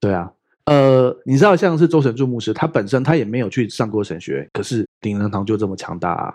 [0.00, 0.32] 对啊，
[0.64, 6.34] 呃，你知道像是周神助牧师，他本身他也没有去上过神学，可是灵粮堂就这么强大啊。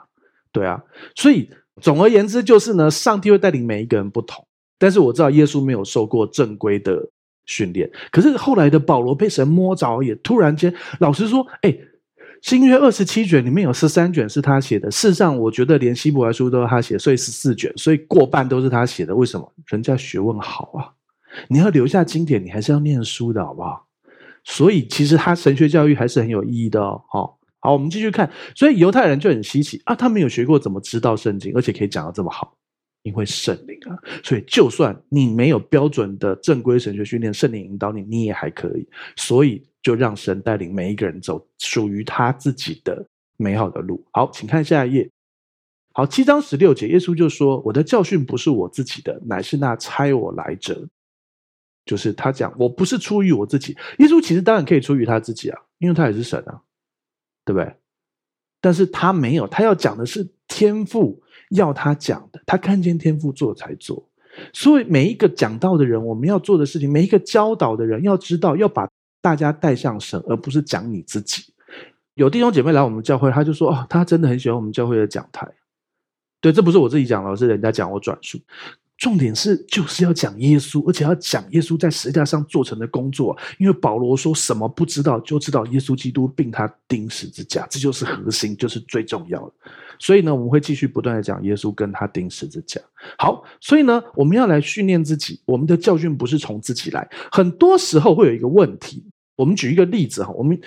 [0.52, 0.82] 对啊，
[1.16, 1.50] 所以
[1.82, 4.46] 总而言之就是呢，上帝会带领每一个人不同。
[4.78, 7.10] 但是我知道耶稣没有受过正规的
[7.46, 11.78] 训练，可是后来的保罗被神摸着，也突然间，老实说，哎，
[12.42, 14.90] 新约二十七卷里面有十三卷是他写的。
[14.90, 19.16] 事实上，我觉得连希伯来书都是他写，所以十四卷，所以过半都是他写的。
[19.16, 19.54] 为什么？
[19.68, 20.90] 人家学问好啊！
[21.48, 23.88] 你要留下经典，你还是要念书的，好不好？
[24.44, 27.02] 所以其实他神学教育还是很有意义的哦。
[27.14, 28.28] 哦好，我们继续看。
[28.56, 32.58] 所以犹太人就很稀奇啊，他没有学过，怎么知道圣经，而且可以讲得这么好？
[33.04, 33.94] 因为圣灵啊。
[34.24, 38.88] 所以就算你没有标准的正规神学训练，圣灵引导你，你也还可以。
[39.16, 43.06] 所以就让神带领每一个人走属于他自己的
[43.38, 44.04] 美好的路。
[44.12, 45.10] 好，请看下一页。
[45.94, 50.88] 好，七章十六节，耶稣就说：“我的教训不是我自己的，乃是那差我来者。”
[51.86, 53.76] 就是他讲，我不是出于我自己。
[54.00, 56.62] 耶稣其实当然可以出于他自己啊，因为他也是神啊。
[57.44, 57.76] 对不对？
[58.62, 64.08] 但是他没有，他要讲的是天赋要他讲的，他看见天赋做才做。
[64.54, 68.88] 所以每一个讲道的人，我们要做的事情，每一个教导的人，要知道要把
[69.22, 71.44] 大家带向神，而不是讲你自己。
[72.16, 75.48] 有弟兄姐妹来我们教会，他就说：“哦，他真的很喜欢我们教会的讲台。”
[76.42, 78.40] 对，这不是我自己讲的，是人家讲我转述。
[78.98, 83.36] 重点是就是要讲耶稣，而且要讲耶稣在十字架上做成的工作。
[83.58, 89.54] 因为保罗说什么不知道，就知道耶稣基督并他钉十字架，这就是核心，就是最重要的。
[89.98, 92.80] 所以呢，我们会继续不断的讲耶稣跟他钉十字架。
[93.18, 95.42] 好，所以呢，我们要来训练自己。
[95.46, 99.11] 我们的教训不是从自己来，很多时候会有一个问题。
[99.42, 100.60] 我们举一个例子哈，我们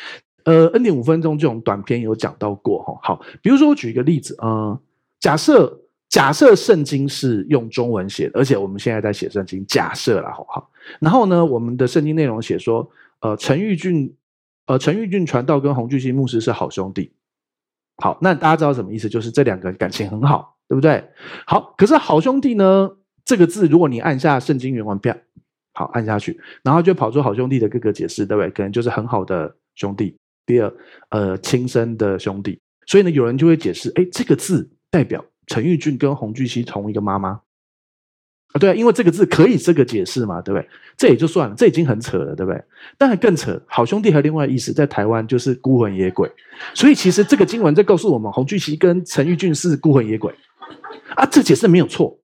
[0.45, 2.99] 呃，N 点五分钟这种短片有讲到过哈。
[3.03, 4.79] 好，比如说我举一个例子，呃，
[5.21, 5.81] 假设。
[6.11, 10.71] 假设圣经是用中文写的，而且我们现在在写圣经，假设了，好不好？
[11.01, 14.15] 然后呢，我们的圣经内容写说，呃，陈玉俊，
[14.67, 17.11] 呃，陈玉俊传道跟洪巨星牧师是好兄弟。
[17.97, 19.09] 好，那大家知道什么意思？
[19.09, 21.03] 就是这两个感情很好，对不对？
[21.49, 22.89] 好，可是好兄弟呢，
[23.25, 25.24] 这个字，如果你按下圣经原文片，
[25.75, 28.51] 好，按下去，然后就跑出好兄弟的各个解释，对不对？
[28.51, 30.73] 可能就是很好的兄弟，第二，
[31.11, 32.59] 呃，亲生的兄弟。
[32.87, 35.25] 所以呢，有人就会解释，哎，这个字代表。
[35.47, 37.29] 陈玉俊跟洪巨熙同一个妈妈，
[38.53, 40.67] 啊，对啊，因为这个字可以这个解释嘛，对不对？
[40.97, 42.65] 这也就算了，这已经很扯了，对不对？
[42.97, 46.31] 但还更扯，好兄弟还有另外意思，在台湾就是孤魂野鬼。
[46.73, 50.35] 所以其实这个经文在告诉我们，洪巨熙跟陈玉俊是孤魂野鬼
[51.15, 52.19] 啊，这解释没有错，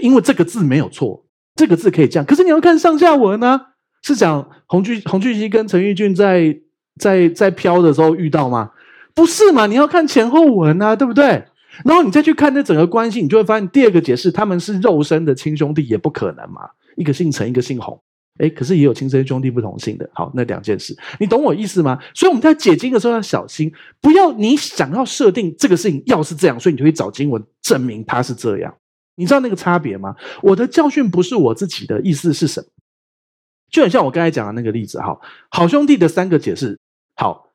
[0.00, 1.25] 因为这个字没有错，
[1.56, 2.24] 这个字可以这样。
[2.24, 3.60] 可是你要看上下文呢、
[4.02, 6.56] 是讲洪巨洪巨熙跟陈玉俊在
[7.00, 8.70] 在在飘的时候遇到吗？
[9.14, 9.66] 不是嘛？
[9.66, 11.42] 你要看前后文啊，对不对？
[11.84, 16.60] 然后你再去看那整个关系，你就会发现第二个解释，他们是肉身的亲兄弟，也不可能嘛。
[16.96, 18.00] 一个姓陈，一个姓洪，
[18.38, 20.08] 诶，可是也有亲生兄弟不同姓的。
[20.14, 21.98] 好，那两件事，你懂我意思吗？
[22.14, 28.74] 所以我们在解经的时候要小心，不要你想要设定这个事情要是这样，所以你就会找经文证明它是这样。
[29.16, 30.14] 你知道那个差别吗？
[30.42, 32.68] 我的教训不是我自己的意思是什么？
[33.70, 35.18] 就很像我刚才讲的那个例子，哈，
[35.50, 36.78] 好兄弟的三个解释，
[37.16, 37.50] 好，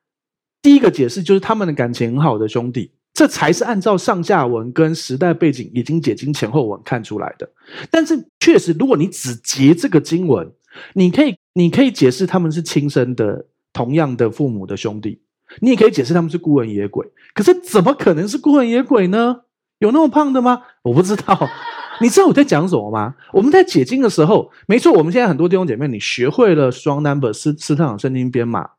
[0.62, 2.92] 第一个解释就是他们的感情很好的兄弟。
[3.14, 7.48] 这才是按照上下文跟时代背景已经解经前后文看出来的。
[7.90, 10.50] 但是确实，如果你只解这个经文，
[10.94, 15.22] 你可以你可以解释他们是亲生的，同样的父母的兄弟，
[15.60, 17.06] 你也可以解释他们是孤魂野鬼。
[17.34, 19.42] 可是怎么可能是孤魂野鬼呢？
[19.82, 20.64] 有那么胖的吗？
[20.82, 21.38] 我不知道。
[22.02, 23.14] 你知道我在讲什么吗？
[23.34, 28.70] 我们在解经的时候，没错，我们现在很多弟兄姐妹，你学会了 Strong Number 斯斯特朗圣经编码。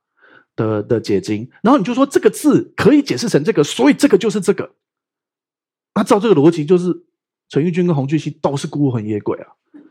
[0.54, 4.72] 的的解经，然后你就说这个字可以解释成这个，所以这个就是这个。
[5.94, 6.94] 那照这个逻辑，就是
[7.48, 9.46] 陈玉君跟洪巨熙都是孤魂野鬼啊。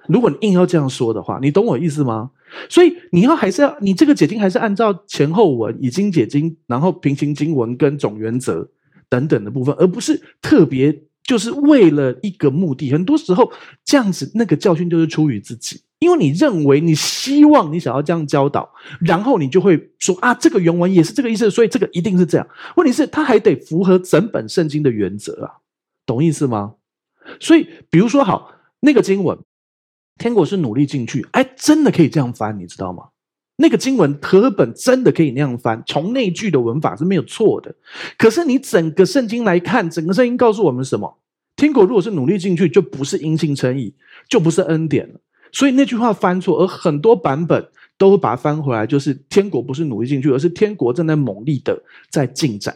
[0.08, 2.30] 如果你硬要这样说的话，你懂我意思吗？
[2.69, 8.69] 所以你要还是要你这个解经还是按照前后文已经解经，然后平行经文跟总原则
[9.12, 12.89] 等等的部分，而不是特别就是为了一个目的。
[12.93, 13.52] 很多时候
[13.84, 15.82] 这样子，那个教训就是出于自己。
[16.00, 18.67] 因为你认为你希望你想要这样教导，
[19.02, 22.47] 然后你就会说啊，这个原文也是这个意思，所以这个一定是这样。
[22.76, 25.52] 问题是，它还得符合整本圣经的原则啊，
[26.06, 26.76] 懂意思吗？
[27.39, 29.38] 所以，比如说，好，那个经文，
[30.17, 33.10] 天国是努力进去，哎，真的可以这样翻，你知道吗？
[33.57, 37.75] 那个经文和本真的可以那样翻，从那句的文法是没有错的。
[38.17, 41.19] 可是你整个圣经来看，整个圣经告诉我们什么？
[41.55, 43.93] 天国如果是努力进去，就不是因信称义，
[44.27, 45.19] 就不是恩典了。
[45.51, 52.75] 所以那句话翻错，而很多版本都会把它翻回来，就是天国不是努力进去，而是天国正在猛力的在进展，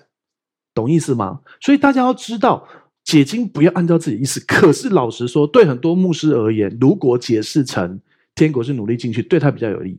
[0.74, 1.40] 懂意思吗？
[1.62, 2.68] 所以大家要知道，
[3.04, 4.40] 解经不要按照自己意思。
[4.42, 8.00] 可是老实说，对很多牧师而言，如果解释成
[8.36, 9.98] 天国是努力进去，对他比较有利，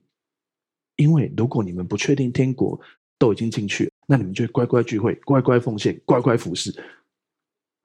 [0.96, 2.78] 因为如果你们不确定天国
[3.18, 6.74] 都已经进去，那你们就乖乖聚会、乖乖奉献、乖乖服侍。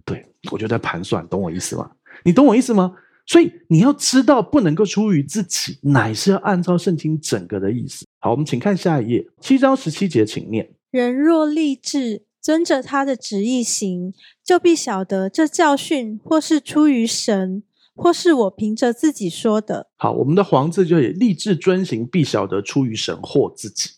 [0.04, 1.92] 对，我就在盘算，懂我意思吗？
[2.24, 2.96] 你懂我意思吗？
[3.28, 8.06] 所以你要知道，不能够出于自己，乃是要按照圣经整个的意思。
[8.20, 17.64] 好，我们请看下一页，七章十七节，请念：人若立志遵着他的旨意行，就必晓得这教训或是出于神，
[18.02, 19.88] 或是我凭着自己说的。
[19.98, 23.92] 好，我们的黄字就也立志遵行，必晓得出于神或自己。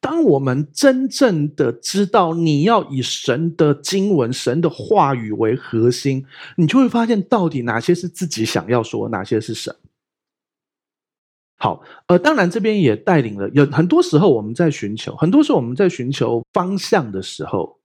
[0.00, 9.74] 当我们真正的知道你要以神的经文、神的话语为核心，你就会发现到底哪些是自己想要说，哪些是神。
[11.60, 17.78] 好，呃，当然这边也带领了，有很多时候我们在寻求，很多时候我们在寻求方向的时候，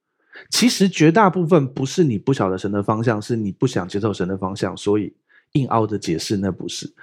[0.50, 5.14] 其实绝大部分不是你不晓得神的方向，是你不想接受神的方向，所以
[5.54, 6.94] 硬凹的解释那不是。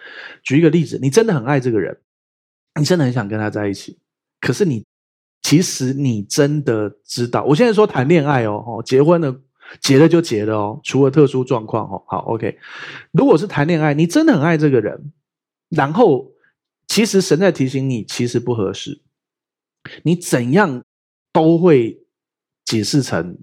[0.44, 2.00] 举一个例子，你真的很爱这个人，
[2.80, 4.00] 你真的很想跟他在一起。
[4.40, 4.86] 可是你，
[5.42, 9.42] 其实你真的知道，我现在说谈恋爱哦，哦，结婚了，
[9.80, 12.58] 结了就结了哦，除了特殊状况哦，好，OK。
[13.12, 15.12] 如果是谈恋爱，你真的很爱这个人，
[15.70, 16.32] 然后
[16.88, 19.02] 其实神在提醒你，其实不合适，
[20.04, 20.84] 你怎样
[21.32, 22.04] 都会
[22.66, 23.38] 解释成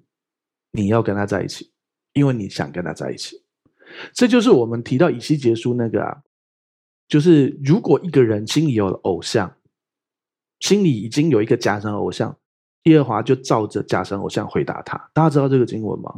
[0.73, 1.71] 你要跟他在一起，
[2.13, 3.43] 因为你想跟他在一起。
[4.13, 6.19] 这就是我们提到以西结书那个啊，
[7.09, 9.53] 就是如果一个人心里有了偶像。
[10.61, 12.37] 心里已经有一个假神偶像，
[12.83, 14.99] 耶和华就照着假神偶像回答他。
[15.15, 16.13] 大家知道这个经文吗？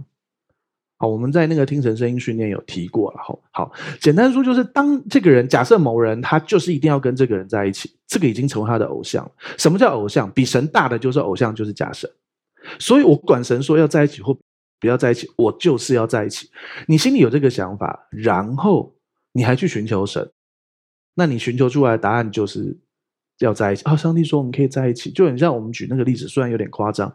[0.96, 3.18] 好，我们在那个听神声音训练有提过了。
[3.22, 9.30] 好，好，简单说就是，当这个人假设某人他就是一定要跟这个人在一起，这个已经成为他的偶像。
[9.58, 10.30] 什么叫偶像？
[10.30, 12.10] 比神大的就是偶像，就是假神。
[12.78, 14.34] 所以我管神说要在一起或
[14.80, 16.48] 不要在一起，我就是要在一起。
[16.86, 18.94] 你心里有这个想法，然后
[19.32, 20.30] 你还去寻求神，
[21.14, 22.78] 那你寻求出来的答案就是。
[23.40, 23.96] 要在一起啊！
[23.96, 27.11] 上帝说我们可以在一起，就很像我们举那个例子，虽然有点夸张。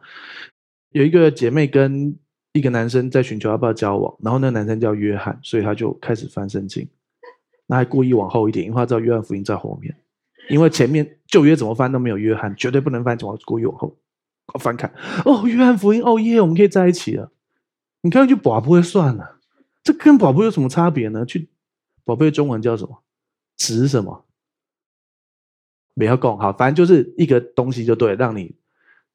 [0.90, 2.18] 有一个姐妹跟
[2.54, 6.90] 一个男生在寻求要不要交往，然后那个男生叫约翰，所以他就开始翻圣经，
[7.68, 9.96] 那还故意往后一点，因为他知道约翰福音在后面，
[10.50, 13.96] 因为前面旧约怎么翻都没有约翰，绝对不能翻，我故意往后
[14.60, 14.92] 翻看。
[15.26, 17.32] 哦，约翰福音，哦耶，我们可以在一起了。
[18.06, 19.40] 你看去保不会算了，
[19.84, 21.26] 这跟保不有什么差别呢？
[21.26, 21.50] 去
[22.04, 23.02] 宝贝中文叫什么？
[23.58, 24.26] 值什么？
[25.96, 28.54] 没有讲好，反正就是一个东西就对，让你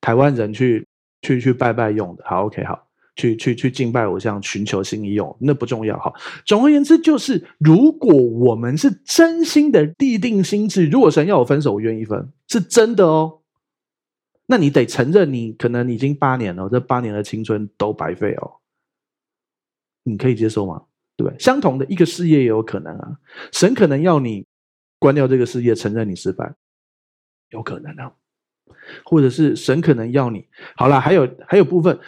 [0.00, 0.88] 台湾人去
[1.22, 2.24] 去去拜拜用的。
[2.26, 5.96] 好，OK，好，去去去敬拜偶像，寻求心意用，那不重要。
[6.00, 6.12] 好，
[6.44, 13.38] 总而言之，就是如果我们是真心的立定心志，如果神要我分手，我愿意分，是真的哦。
[14.46, 18.56] 那你得承认，你可能已经八年了，这八年的青春都白费哦。
[20.02, 20.82] 你可以接受吗？
[21.16, 21.38] 对不对？
[21.38, 23.18] 相同的一个事业也有可能啊，
[23.52, 24.46] 神可能要你
[24.98, 26.54] 关掉这个事业，承认你失败，
[27.50, 28.12] 有可能啊。
[29.04, 30.46] 或者是神可能要你，
[30.76, 31.98] 好了，还有还有部分。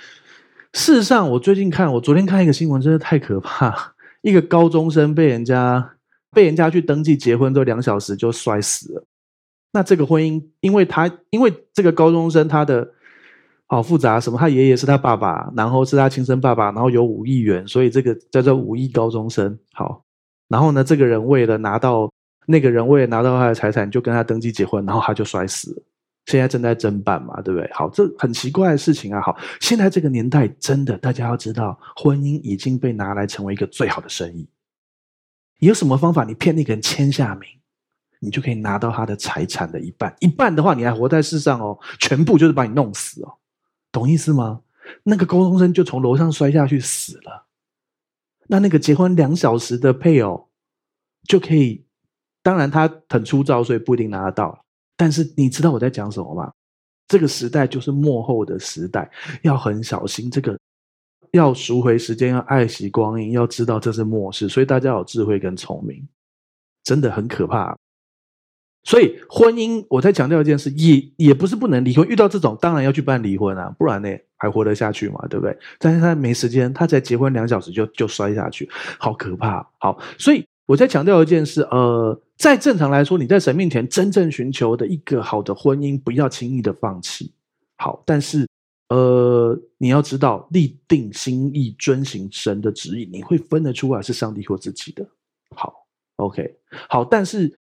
[0.73, 3.95] 事实上，我最近看，我昨天看一个新闻，真的太可怕。
[4.23, 5.97] 一个高中生被人家
[6.31, 9.05] 被人家去登记结婚，都两小时就摔死了。
[9.73, 12.95] 那这个婚姻，因为他因为这个高中生他的
[13.73, 19.59] 好复杂，什么他爷爷是他爸爸，然后是他亲生爸爸，然后有五亿元，所以这个叫做五亿高中生。
[19.73, 20.05] 好，
[20.47, 22.13] 然后呢，这个人为了拿到
[22.45, 25.83] 那个人为了拿到他的财产，就跟他登记结婚，然后他就摔死了。
[26.27, 27.71] 现在正在侦办嘛，对不对？
[27.73, 29.23] 好，这很奇怪的事情啊。
[29.23, 34.47] 好，现在这个年代真的，大家要知道，婚姻已经被拿来成为一个最好的生意。
[35.61, 36.25] 有什么方法？
[36.25, 37.49] 你骗那个人签下名？
[38.21, 43.33] 你就可以拿到他的财产的一半，一半的话你还活在世上哦，全部就是把你弄死哦，
[43.93, 44.63] 懂意思吗？
[45.05, 47.47] 那个高中生就从楼上摔下去死了，
[48.49, 50.49] 那那个结婚两小时的配偶
[51.29, 51.85] 就可以，
[52.43, 54.65] 当然他很粗糙，所以不一定拿得到，
[54.97, 56.53] 但是你知道我在讲什么吗？
[57.07, 59.11] 这个时代就是末后的时代，
[59.43, 60.59] 要很小心，这个
[61.31, 66.07] 要赎回时间，要爱惜光阴，要知道这是末世，所以大家有智慧跟聪明，
[66.83, 67.77] 真的很可怕。
[68.85, 72.07] 所以婚姻，我再强调一件事，也也不是不能离婚。
[72.09, 75.57] 遇到这种，当然要去办离婚啊，不然呢还活得下去嘛，对不对？
[75.79, 78.69] 但是他没时间，他才结婚两小时就就摔下去，
[78.99, 79.65] 好可怕。
[79.79, 87.33] 好，所以我再强调一件事，呃，在正常来说，你在神面前真正寻求的一个好的婚姻，不要轻易的放弃。
[87.77, 88.49] 好，但是
[88.89, 95.07] 呃，你要知道，立定心意，遵行神的旨意，你会分得出来是上帝或自己的。
[95.55, 96.57] 好，OK，
[96.89, 97.57] 好，但是。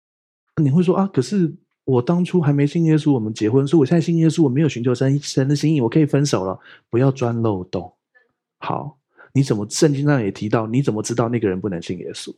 [0.64, 1.52] 你会说啊，可是
[1.84, 6.58] 我当初还没信耶稣，我们结婚，所以我现在信耶稣，我没有寻求神神的心意，我可以分手了。
[6.88, 7.92] 不要钻漏洞。
[8.58, 8.98] 好，
[9.32, 10.66] 你怎么圣经上也提到？
[10.66, 12.34] 你怎么知道那个人不能信耶稣？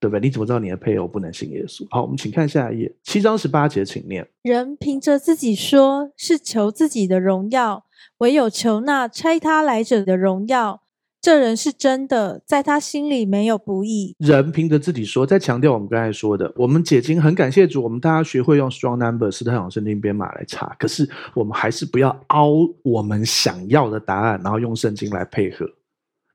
[0.00, 0.20] 对不对？
[0.20, 1.86] 你怎么知道你的配偶不能信耶稣？
[1.90, 7.84] 好，我们请看下一页，七章十八节，请念：人凭着自己说是求自己的荣耀，
[8.18, 10.82] 唯有求那差他来者的荣耀。
[11.22, 14.16] 这人是真的，在他心里没有不义。
[14.18, 20.74] 人凭着自己说，在强调我们刚才说的，我们解经很感谢主，我们大家学会用 strong number 斯特海圣经编码来查。
[20.80, 25.64] 可是我们还是不要凹我们想要的答案，然后用圣经来配合。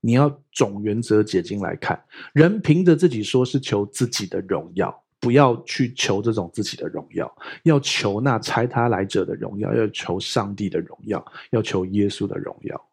[0.00, 7.30] 你要总原则解经来看，人凭着自己说是求自己的荣耀，不要去求这种自己的荣耀，
[7.64, 12.87] 要求那差他来者的荣耀，要求上帝的荣耀，要求耶稣的荣耀。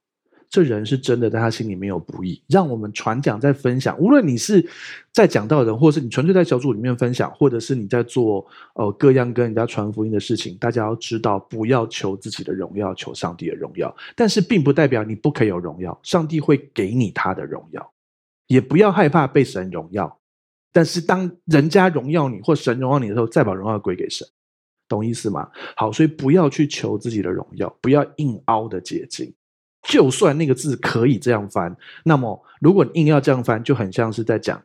[0.56, 2.42] 这人是真的，在他心里没有不义。
[2.48, 4.66] 让我们传讲在分享，无论你是
[5.12, 13.94] 在讲道人，或是你纯粹在小组里面分享，或者是你在做呃各样跟人家传福音的事情，大家要知道，不要求自己的荣耀，求上帝的荣耀。
[14.16, 17.92] 但是并不代表你不可以有荣耀，上帝会给你他的荣耀。
[18.48, 20.18] 也不要害怕被神荣耀，
[20.72, 24.26] 但是当人家荣耀你或神荣耀你的时候，再把荣耀归给神，
[24.88, 25.50] 懂意思吗？
[25.76, 29.34] 好，所以不要去求自己的荣耀，不要硬凹的捷径。
[29.88, 34.62] 就算那个字可以这样翻，那么如果硬要这样翻，就很像是在讲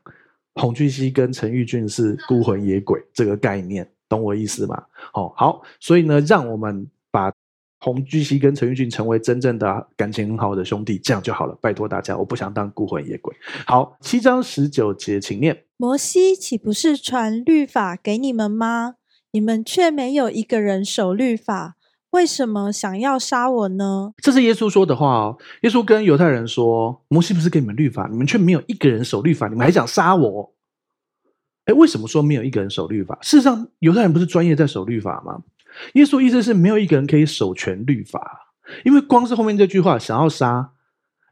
[0.55, 4.83] 洪君熙跟陈玉俊是孤魂野鬼这个概念，懂我意思吗？
[5.13, 7.33] 好，好，所以呢，让我们把
[7.81, 11.57] 洪君熙跟陈玉俊成为真正的感情很好的兄弟，这样就好了。
[11.61, 13.35] 拜托大家，我不想当孤魂野鬼。
[13.67, 18.97] 好，七章十九节，请念：摩西岂不是传律法给你们吗？
[19.33, 21.77] 你们却没有一个人守律法。
[22.11, 24.13] 为什么想要杀我呢？
[24.19, 25.39] 这是耶稣说的话哦。
[25.63, 30.53] 耶稣跟犹太人说：“摩西不是给你们律法，你们却没有一个人守律法，你们还想杀我？”
[31.67, 33.17] 哎，为什么说没有一个人守律法？
[33.23, 35.43] 事实上，犹太人不是专业在守律法吗？
[35.95, 38.55] 耶稣意思是没有一个人可以守全律法，
[38.85, 40.73] 因为光是后面这句话“想要杀”，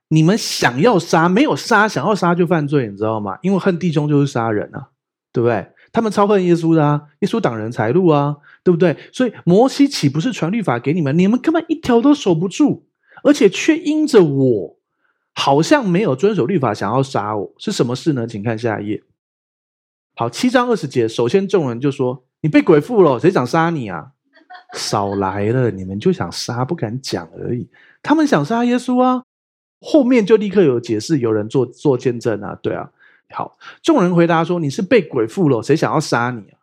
[0.08, 3.36] 你们想要杀，没有杀，想要杀就犯罪，你知道吗？
[3.42, 4.90] 因为恨弟兄就是杀人啊，
[5.32, 5.72] 对不对？
[5.92, 8.96] 他们超恨耶稣的啊，耶稣挡人财路啊，对不对？
[9.12, 11.18] 所以摩西岂不是传律法给你们？
[11.18, 12.84] 你们根本一条都守不住，
[13.22, 14.76] 而且却因着我
[15.34, 18.26] 好像没有遵守律法，想要杀我，是什么事呢？
[18.26, 19.02] 请看下一页。
[20.14, 24.12] 好，七章二十节，首先众人就说：“你被鬼附了，谁想杀你啊？”
[24.74, 27.68] 少来了，你们就想杀，不敢讲而已。
[28.02, 29.22] 他们想杀耶稣啊，
[29.80, 32.90] 后面就立刻有解释，有人做做见证啊，对啊。
[33.34, 36.58] 好，众人回答说：“你是被鬼附了，谁想要杀你啊？”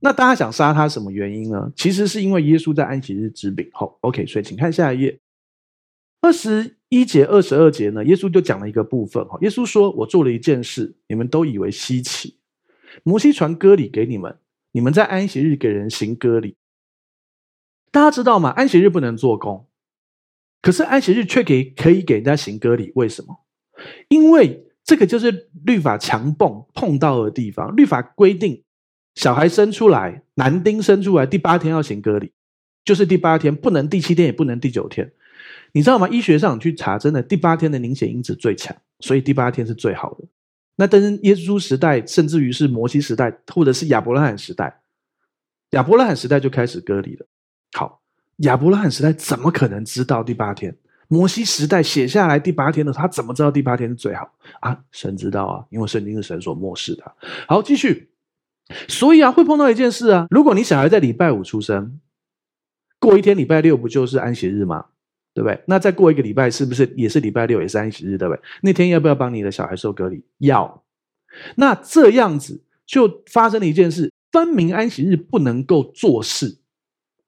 [0.00, 1.72] 那大家想杀他什么原因呢？
[1.74, 3.68] 其实是因为耶稣在安息日治病。
[3.72, 5.20] 好，OK，所以请看下一页，
[6.20, 9.24] 二十一节、二十二节呢，耶稣就讲了一个部分。
[9.26, 12.38] 哈，耶稣说：“我做了一件事，你们都以为稀奇。
[13.02, 14.38] 摩西传割礼给你们，
[14.72, 16.56] 你们在安息日给人行割礼。
[17.90, 18.50] 大家知道吗？
[18.50, 19.66] 安息日不能做工，
[20.60, 23.44] 可是安息日却给可以给人家行割礼，为什么？
[24.08, 27.74] 因为这个就是律法强蹦碰到的地方。
[27.74, 28.62] 律法规定，
[29.16, 32.32] 小孩生出来，男丁生出来，第八天要行割礼，
[32.84, 35.12] 就是第八天，不能第七天，也不能第九天。
[35.72, 36.08] 你知道吗？
[36.08, 40.24] 医学上去查，真的第八天的凝血因子最强，所以第八天是最好的。
[40.76, 44.80] 那但是耶稣时代，甚至于是摩西时代，或者是亚伯拉罕时代，
[45.70, 47.26] 亚伯拉罕时代就开始割礼了。
[47.72, 48.00] 好，
[48.38, 50.76] 亚伯拉罕时代怎么可能知道第八天？
[51.08, 54.78] 摩西时代写下来第八天的，他怎么知道第八天是最好啊？
[54.90, 57.04] 神知道啊，因为圣经是神所默示的。
[57.46, 58.10] 好，继续。
[58.88, 62.00] 所以啊，会碰到一件事啊，如果你小孩在礼拜五出生，
[62.98, 64.86] 过一天礼拜六不就是安息日吗？
[65.32, 65.62] 对不对？
[65.66, 68.16] 那再过一个礼拜，是不是也是礼拜六，也是安息日？
[68.16, 68.42] 对不对？
[68.62, 70.24] 那天要不要帮你的小孩受割礼？
[70.38, 70.82] 要。
[71.56, 76.58] 那这样子就发生了一件事，分明安息日不能够做事，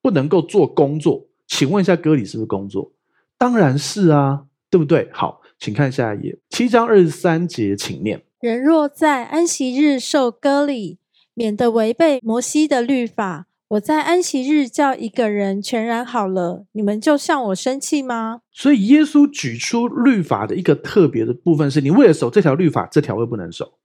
[0.00, 1.28] 不能够做工作。
[1.46, 2.90] 请问一下，割礼是不是工作？
[3.38, 5.08] 当然是啊，对不对？
[5.12, 10.98] 好，请看下一页，七章二十三节，请念：人若在安息日受割礼，
[11.34, 13.46] 免得违背摩西的律法。
[13.68, 18.40] 我在安息日叫一个人全然好了，你们就向我生气吗？
[18.50, 23.78] 所以耶稣举出律法的一个特别的部分是，你为了守这条律法，这条又不能守，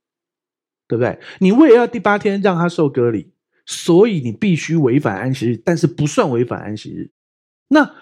[0.87, 1.19] 对不对？
[1.39, 3.33] 你为了要第八天让他受割礼，
[3.65, 7.11] 所以你必须违反安息日，但是不算违反安息日。
[7.67, 7.93] 那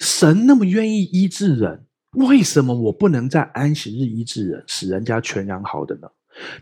[0.00, 1.84] 神那么愿意医治人，
[2.16, 6.08] 为什么我不能在安息日医治人，使人家全然好的呢？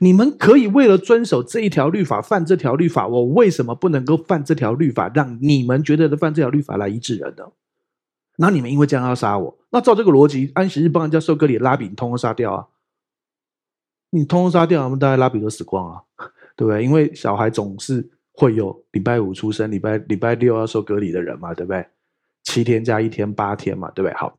[0.01, 7.45] 你们可以为了遵守这一条律法犯这条律法，我为什么不能够犯这条律法，让你们觉得的犯这条律法来医治人呢？
[8.39, 12.67] 那你们因为这样要杀我，那照这个逻辑，安息日帮人家受割礼，拉比你通通杀掉啊！
[14.11, 16.03] 你通通杀掉，我们大概拉比都死光啊，
[16.57, 16.83] 对不对？
[16.83, 21.87] 因为小孩总是会有礼拜五出生、礼拜礼拜六要受割礼的人嘛，对不对？
[22.49, 24.17] 七天加一天，八天嘛，对不对？
[24.17, 24.39] 好。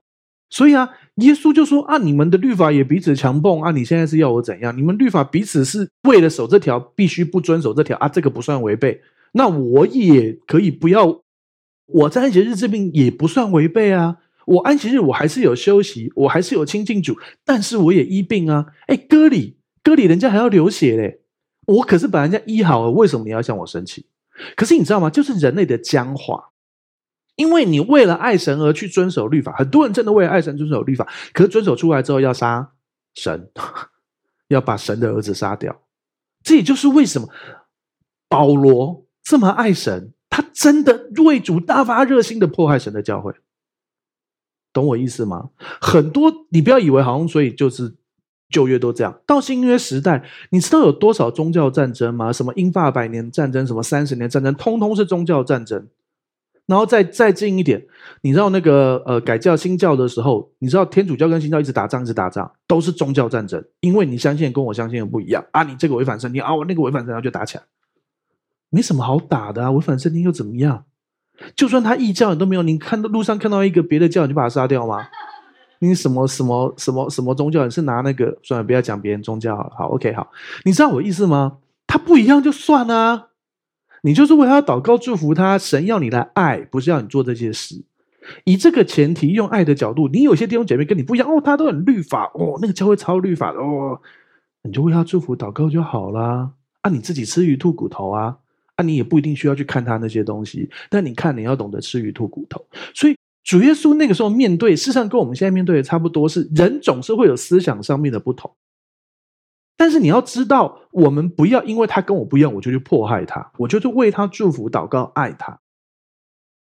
[0.50, 3.70] 所以啊，耶稣就说啊，你们的律法也彼此强蹦啊！
[3.70, 4.76] 你现在是要我怎样？
[4.76, 9.00] 你们律法彼此是为了守这条，必须不遵守这条啊，这个不算违背。
[9.34, 11.22] 那我也可以不要，
[11.86, 14.18] 我在安息日治病也不算违背啊。
[14.48, 18.66] 我安息日我还是有休息，我还是有亲近主，但是我也医病啊。
[18.88, 21.20] 哎，割礼割礼，人家还要流血嘞，
[21.68, 24.08] 我可是把人家医好了，为什么你要向我生气？
[24.56, 25.12] 可是你知道吗？
[25.12, 26.49] 就是人类的僵化。
[27.40, 32.74] 因为你为了爱神而去遵守律法，很多人真的为了爱神遵守律法，可是遵守出来之后要杀
[33.16, 33.50] 神，
[34.50, 35.84] 要把神的儿子杀掉。
[36.44, 37.30] 这也就是为什么
[38.28, 43.34] 保罗这么爱神，他真的为主大发热心的迫害神的教会，
[44.74, 45.52] 懂我意思吗？
[45.80, 47.96] 很多你不要以为好像所以就是
[48.50, 52.34] 旧约都这样，到新约时代，你知道有多少宗教战争吗？
[52.34, 55.88] 什么英法百年战争，什么三十年战争，通通是宗教战争。
[56.70, 57.84] 然后再再近一点，
[58.22, 67.64] 你知道那个呃改教新教的时候，你知道天主教跟新教一直打仗，一直打仗，都是宗教战争，因为你相信跟我相信的不一样啊，你这个违反圣经啊，我那个违反圣经就打起来，
[68.70, 70.86] 没什么好打的啊，违反圣经又怎么样？
[71.56, 75.08] 就算他异教你都没有，你看到路上看到一个别的教，你就把他杀掉吗？
[75.80, 77.64] 你什么什么什么什么宗教？
[77.64, 80.30] 你是拿那个算了，不要讲别人宗教好了，好，OK，好，
[80.66, 81.58] 你知道我意思吗？
[81.88, 83.29] 他不一样就算了啊。
[84.02, 87.84] 你就是为他祷告祝福他，神要你来爱，不是要你做这些事。
[88.44, 94.00] 以这个前提，用爱的角度，你有些弟兄姐妹跟你不一样哦，他都很律法哦，那个教会超律法的哦，
[94.64, 96.52] 你就为他祝福祷告就好啦。
[96.82, 98.38] 啊，你自己吃鱼吐骨头啊，
[98.76, 102.64] 啊，你也不一定需要去看他那些东西，但你看你要懂得吃鱼吐骨头。
[102.94, 108.50] 所以主耶稣那个时候面对，事实上跟我们现在面对的差不多，是人总是会有思想上面的不同。
[109.80, 115.62] 但是你要知道，我们不要因为他跟我不一样，我就去迫害他，我就去为他祝福、祷告、爱他。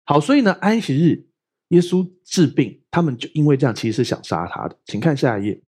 [0.05, 1.25] 好，所以呢，安息日
[1.69, 4.77] 耶稣治病，他们就因为这样，其实是想杀他的。
[4.87, 5.63] 请看下一页，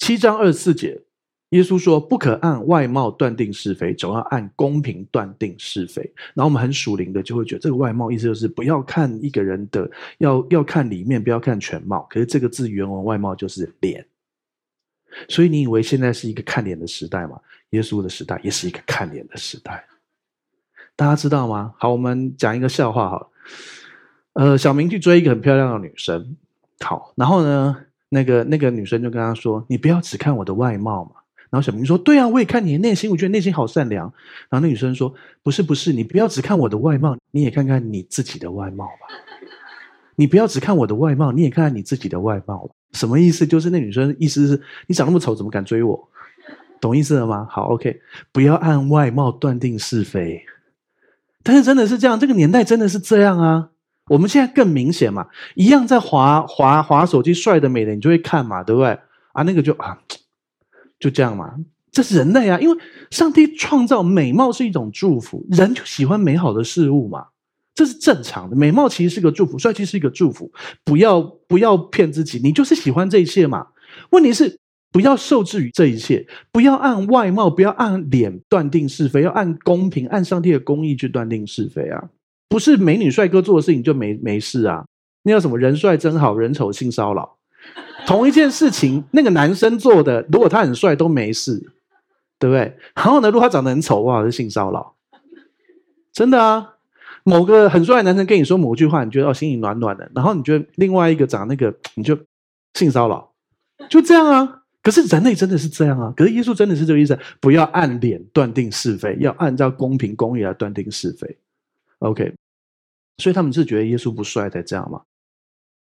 [0.00, 1.04] 七章二十四节，
[1.50, 6.02] 耶稣说：“不可按外貌断定是非，总要按公平断定是非。”
[6.34, 12.04] 然后我们很属灵的就会觉得，这个外貌意思就是不要看一个人的，要要看里面，不要看全貌。
[12.10, 14.04] 可是这个字原文外貌就是脸。
[15.28, 17.40] 所以你以为现在是一个看脸的时代吗？
[17.70, 19.84] 耶稣的时代也是一个看脸的时代，
[20.96, 21.74] 大家知道吗？
[21.76, 23.28] 好，我们讲一个笑话好了。
[24.32, 26.36] 呃，小明去追一个很漂亮的女生，
[26.80, 27.76] 好，然后呢，
[28.08, 31.10] 那个那个女生就跟他说：“你不要只看我的外貌嘛。”
[31.50, 34.04] 然后小明说：“对啊，我也看你的内心，我觉得内心好善良。”
[34.48, 35.12] 然后那女生说
[35.42, 39.08] ：“不是不是，你不要只看我的外貌，你也看看你自己的外貌吧。
[40.16, 42.70] 你不要只看我的外貌，你也看看你自己的外貌。
[42.92, 43.46] 什么意思？
[43.46, 46.08] 就是那女生意思是你长那么丑，怎么敢追我？
[46.80, 47.46] 懂意思了吗？
[47.50, 48.00] 好，OK，
[48.32, 50.42] 不要按外貌断定是非。
[51.42, 53.70] 但是真的是这样，这个年代真的是这样啊。
[54.08, 58.98] 我们现在更明显嘛，一样在滑滑滑手机，帅的美的你就会看嘛，对不对？
[59.32, 59.98] 啊，那个就啊。”
[61.00, 61.54] 就这样嘛，
[61.92, 62.76] 这是人类啊，因为
[63.08, 67.26] 上帝创造美貌是一种祝福，人就喜欢美好的事物嘛，
[67.78, 68.56] 这是正常的。
[68.56, 70.50] 美貌其实是个祝福，帅气是一个祝福，
[70.82, 73.68] 不要不要骗自己，你就是喜欢这一切嘛。
[74.10, 74.58] 问题是
[74.90, 82.08] 不要受制于这一切，不要按外貌，不要按脸断定是非，要按公平，按上帝的公义去断定是非啊。
[82.48, 84.84] 不是美女帅哥做的事情就没没事啊。
[85.22, 87.36] 那叫什么人帅真好人丑性骚扰。
[88.08, 91.70] 同一件事情，那个男生做的，如果他很帅都没事，
[92.40, 92.76] 对不对？
[92.96, 94.96] 然后呢，如果他长得很丑，哇，是性骚扰，
[96.12, 96.77] 真的啊！
[97.28, 102.18] 某个很帅的男生跟你说某句话，你觉得哦，心里暖暖的，然后你觉得另外一个长那个，你就
[102.74, 103.30] 性骚扰，
[103.90, 104.62] 就这样啊。
[104.82, 111.36] 可是人类真的是这样啊，可是耶稣真的是这个意思，不要按脸断定是非，要按照公平公义来断定是非。
[111.98, 112.32] OK，
[113.18, 115.02] 所以他们是觉得耶稣不帅才这样吗？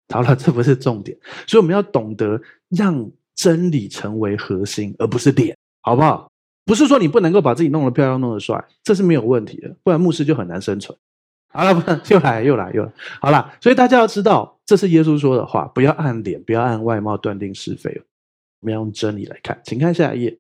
[0.10, 1.18] 好了，这不是重点，
[1.48, 6.30] 所以我们要懂得让真理成为核心，而不是脸，好不好？
[6.66, 10.98] 不是说你不能够把自己弄得漂亮、弄得帅，这是没有问题的，不然牧师就很难生存。
[11.52, 12.92] 好了，不，又来又来又来，
[13.22, 18.04] 好了，所以大家要知道，这是耶稣说的话，不要按脸，不要按外貌断定是非，
[18.62, 19.60] 我们要用真理来看。
[19.64, 20.40] 请看下一页，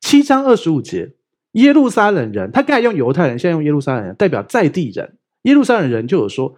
[0.00, 1.14] 七章二十五节，
[1.52, 5.16] 耶路撒冷人，他刚才用犹太人，现在用耶路撒冷人，代表在地人。
[5.42, 6.56] 耶路撒冷人就有说。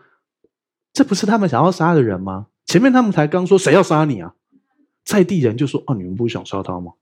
[0.93, 2.49] 这不是他们想要杀的人吗？
[2.67, 4.35] 前面他们才刚说谁要杀你啊？
[5.05, 6.95] 在地人就说：“哦，你们不想杀他吗？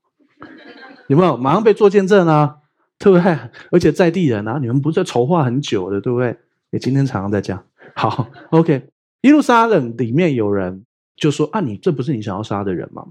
[1.07, 1.35] 有没有？
[1.35, 2.57] 马上被做见证啊，
[2.99, 3.39] 对不对？
[3.71, 6.37] 而且在地人啊，你们不是在筹划很久的，对不对？
[6.71, 7.63] 也今天常常在讲。
[7.95, 8.89] 好，OK。
[9.21, 13.05] 耶路撒冷里面有人就说：啊，你这不是你想要杀的人吗？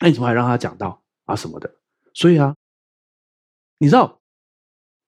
[0.00, 1.70] 那你怎么还让他讲道啊什么的？
[2.12, 2.54] 所以啊，
[3.78, 4.20] 你知道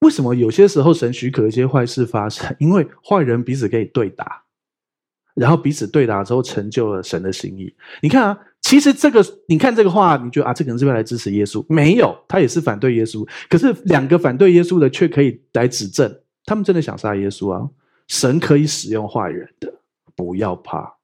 [0.01, 2.57] 为什么有些时候神许可一些坏事发生？
[2.59, 4.45] 因为坏人彼此可以对打。
[5.35, 7.75] 然后彼此对打之后，成就了神的心意。
[8.01, 11.67] 你看啊，其实这个，你看这个话，你觉得啊，这个人是不是来支持耶稣？
[11.69, 13.29] 没有，他也是反对耶稣。
[13.51, 17.71] 可是两个反对耶稣的，却可以来指证，他们真的想杀耶稣啊！
[18.07, 19.81] 神可以使用坏人的，
[20.15, 20.97] 不要怕。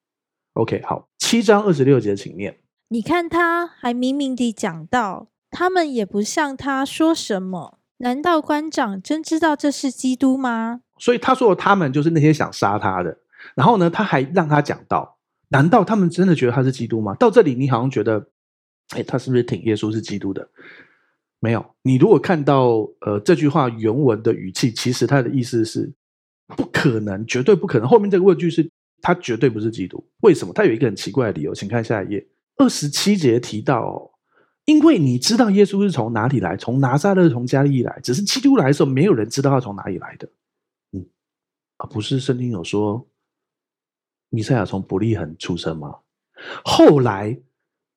[0.55, 2.59] OK，好，七章二十六节，请念。
[2.89, 7.79] 你看他还明明地讲到，他们也不向他说什么。
[7.99, 10.81] 难道官长真知道这是基督吗？
[10.99, 13.19] 所以他说的他们就是那些想杀他的。
[13.55, 15.19] 然后呢，他还让他讲到，
[15.49, 17.15] 难道他们真的觉得他是基督吗？
[17.15, 18.29] 到这里，你好像觉得，
[18.91, 20.49] 哎，他是不是挺耶稣是基督的？
[21.41, 21.75] 没有。
[21.83, 25.93] 你如果看到呃这句话原文的语气，其实他的意思是
[26.47, 27.89] 不可能，绝对不可能。
[27.89, 28.71] 后面这个问句是
[29.03, 30.03] 他绝对不是基督。
[30.21, 30.55] 为什么？
[30.55, 34.13] 他有一个很奇怪的理由，请看下一页，二十七节提到，
[34.67, 40.29] 因为你知道耶稣是从哪里来，从拿撒勒，从加利利来，只是基督来的时候，没有人知道他从哪里来的。
[40.93, 41.05] 嗯，
[41.79, 43.07] 啊，不是圣经有说。
[44.33, 45.93] 弥赛亚从伯利恒出生吗？
[46.65, 47.37] 后来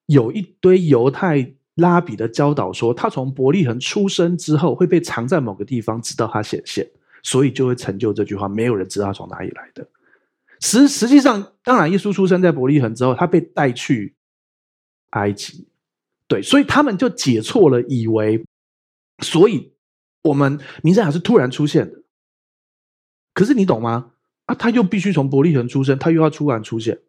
[0.07, 6.87] 有一堆犹太拉比的教导说，他从伯利恒出生之后会被藏在某个地方，直到他显现，
[7.23, 8.47] 所以就会成就这句话。
[8.47, 9.87] 没有人知道他从哪里来的。
[10.59, 14.15] 实实际上，当然，耶稣出生在伯利恒之后，他被带去
[15.09, 15.67] 埃及，
[16.27, 18.45] 对，所以他们就解错了，以为，
[19.19, 19.73] 所以
[20.21, 22.03] 我们弥赛亚是突然出现的。
[23.33, 24.11] 可是你懂吗？
[24.45, 26.99] 啊，他又必须从伯利恒出生，他又要突然出现，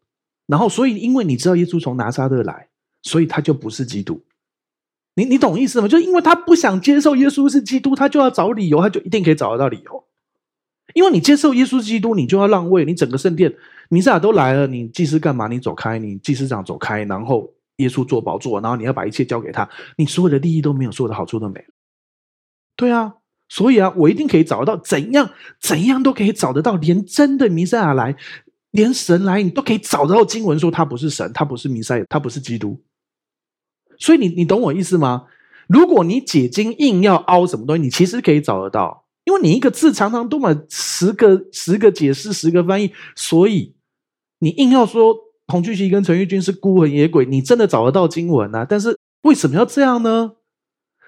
[0.47, 2.69] 然后所以因为你知道耶稣从拿撒勒来，
[3.03, 4.25] 所以他就不是基督。
[5.15, 5.89] 你你懂意思吗？
[5.89, 10.05] 就因为他不想接受耶稣是基督，他就要找理由，他就一定可以找得到理由。
[10.93, 13.53] 因为你接受耶稣基督，你就要让位，你整个圣殿
[13.89, 15.49] 弥赛亚都来了，你祭司干嘛？
[15.49, 21.67] 你走开，你祭司长走开，然后耶稣坐宝座，然后你要把一切交给他，你所有的利益都没有，所有的好处都没了。
[22.77, 23.15] 对啊。
[23.47, 28.17] 所以啊，我一定可以找得到怎样怎样都可以找得到，连真的弥赛亚来，
[28.71, 32.81] 连神来，你都可以找得到经文说他不是神，他不是弥赛，他不是基督。
[33.99, 35.27] 所以你你懂我意思吗？
[35.67, 43.75] 如果你解经硬要凹什么东西，你其实可以找得到，因为你一个字常常多么十个十个解释，十个翻译，所以
[44.41, 45.17] 你硬要说
[45.47, 48.67] 洪俊熙跟陈玉君是孤魂野鬼，你真的找得到经文啊？
[48.69, 50.33] 但是为什么要这样呢？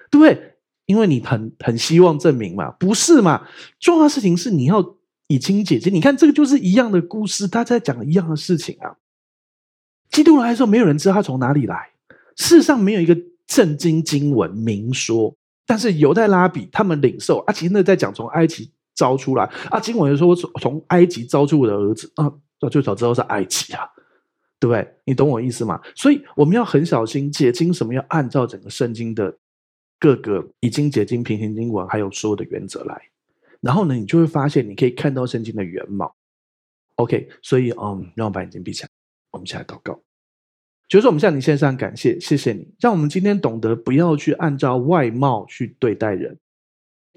[0.09, 0.55] 对不对？
[0.87, 3.45] 因为你很很希望证明嘛，不是嘛？
[3.79, 4.95] 重要事情是你要
[5.27, 5.93] 以经解经。
[5.93, 8.95] 你看这个就是一样的故事，他在讲一样的事情啊。
[10.09, 11.89] 基督来的时候，没有人知道他从哪里来。
[12.37, 13.15] 世上没有一个
[13.47, 15.35] 圣经经文明说，
[15.65, 22.31] 但是犹太拉比他们领受啊，其实那在讲从埃及招出来啊，经文说从埃及招出我的儿子啊，
[22.71, 23.87] 最早知道是埃及啊。
[24.59, 24.91] 对不对？
[25.05, 25.79] 你懂我意思吗？
[25.95, 29.37] 所以我们要很小心解经，什么要按照整个圣经的
[29.99, 32.99] 各个已经解经平行经文，还有所有的原则来。
[33.61, 36.11] 然后呢，你就会发现，你可以看到圣经的原貌。
[36.95, 38.89] OK，所以嗯，让我把眼睛闭起来，
[39.29, 40.01] 我们起来祷告。
[40.87, 46.37] 就是我们向你献上感谢，谢谢你，让我们今天懂得不要去按照外貌去对待人，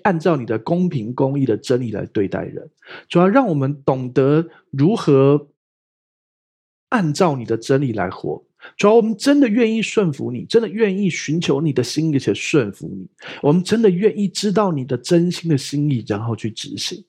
[0.02, 2.70] 按照你的公平公义的真理来对待人。
[3.08, 5.48] 主要让我们懂得如何。
[6.90, 8.44] 按照你的真理来活，
[8.76, 13.08] 主要我们真的愿意顺服你，真的愿意寻求你的心意且顺服你。
[13.42, 17.04] 我们真的愿意知道你的真心的心意，然后去执行。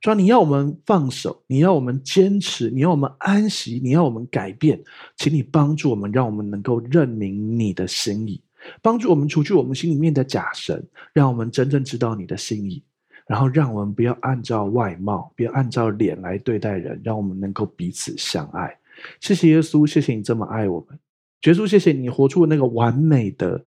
[0.00, 4.80] 主要你要我们放手，你要我们坚持，你要我们安息，你要我们改变，
[5.16, 8.40] 请你帮助我们，让我们能够认明你的心意，
[8.82, 12.82] 帮助我们除去我们心里面的假神，让我们真正知道你的心意，
[13.26, 18.78] 然后让我们不要按照外貌，不要按照脸来对待人，让我们能够彼此相爱。
[19.20, 20.98] 谢谢耶稣，谢谢你这么爱我们，
[21.44, 23.64] 耶稣，谢谢你活出那个完美的、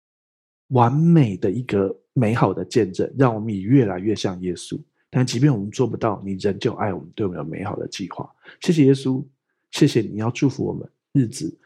[0.68, 4.78] 完美的一个美好的见证，让我们也越来越像耶稣。
[5.10, 8.28] 但即便我们做不到，你仍旧爱我们，对我们有美好的计划。
[8.60, 9.24] 谢谢耶稣，
[9.70, 11.56] 谢谢你要祝福我们，日子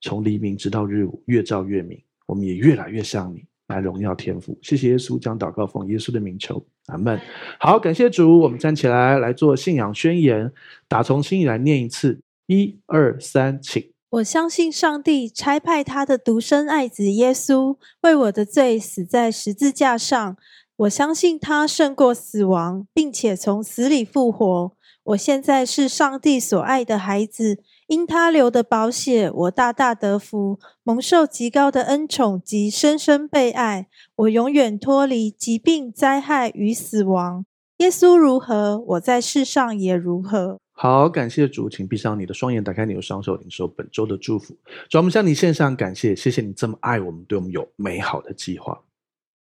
[0.00, 4.58] 从黎明直到日午，越照越明，我们也越来越像你，来荣耀天赋。
[4.62, 7.20] 谢谢耶稣，将祷告奉耶稣的名求，阿门。
[7.58, 10.52] 好，感谢主，我们站起来来做信仰宣言，
[10.86, 12.20] 打从心里来念一次。
[12.46, 13.92] 一二三，请！
[14.10, 20.36] 我相信上帝差派他的独生爱子耶稣为我的罪死在十字架上。
[20.80, 24.72] 我相信他胜过死亡，并且从死里复活。
[25.02, 33.88] 我现在是上帝所爱的孩子，因他流的宝血，我大大得福，蒙受极高的恩宠及深深被爱。
[34.16, 37.44] 我永远脱离疾病、灾害与死亡。
[37.78, 40.58] 耶稣如何，我在世上也如何。
[40.72, 44.56] 好，感谢主，请闭上你的双眼，打开你的双手，领受本周的祝福。
[44.88, 48.80] 主，我们向你献上感谢，谢谢你这么爱我们，对我们有美好的计划。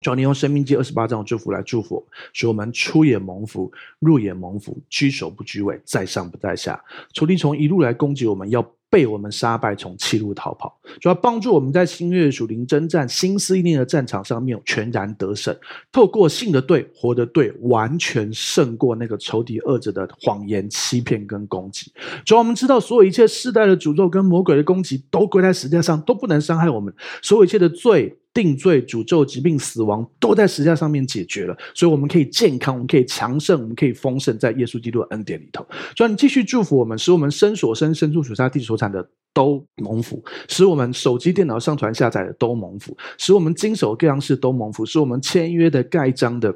[0.05, 6.79] 主，你用生命记二十八章的祝福来祝福我们，使我们出也蒙福，入也蒙福，居首不居尾，在上不在下。
[7.13, 8.65] 仇敌从一路来攻击我们，要。
[8.87, 15.53] 被我们杀败，从七路逃跑，主要帮助我们在新约属灵征战、心思意念的战场上面全然得胜。
[15.91, 21.91] 透过信的对、活的对，完全胜过那个仇敌恶者的谎言、欺骗跟攻击。
[22.23, 26.93] 主要我们知道，所有一切世代的诅咒跟魔鬼的攻击，都归在十字架上，都不能伤害我们。
[27.21, 28.17] 所有一切的罪。
[28.35, 35.65] 定罪、诅咒、疾病、死亡都在十字架上面解决了，所以我们可以健康，我们可以强盛，我们可以丰盛，在耶稣基督的恩典里头。
[35.95, 46.53] 主啊，你继续祝福我们，使我们身所生、身处所在、地所产的都蒙福；使我们手机、电脑上传下载的都蒙福；使我们经手各样事都蒙福；使我们签约的、盖章的、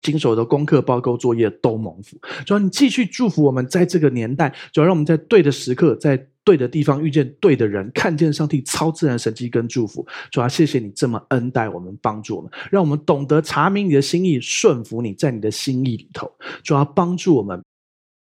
[0.00, 2.16] 经手的功课、报告、作业都蒙福。
[2.46, 6.26] 主啊，你继续祝福我们，在这个年代，主要让我们在对的时刻，在。
[6.44, 10.06] 对的地方遇见对的人，看见上帝超自然神迹跟祝福。
[10.30, 16.30] 主啊，谢谢你这么恩待我们，帮助我们，让我们懂得查明你的心意，顺服你在你的心意里头。
[16.64, 17.62] 主啊，帮助我们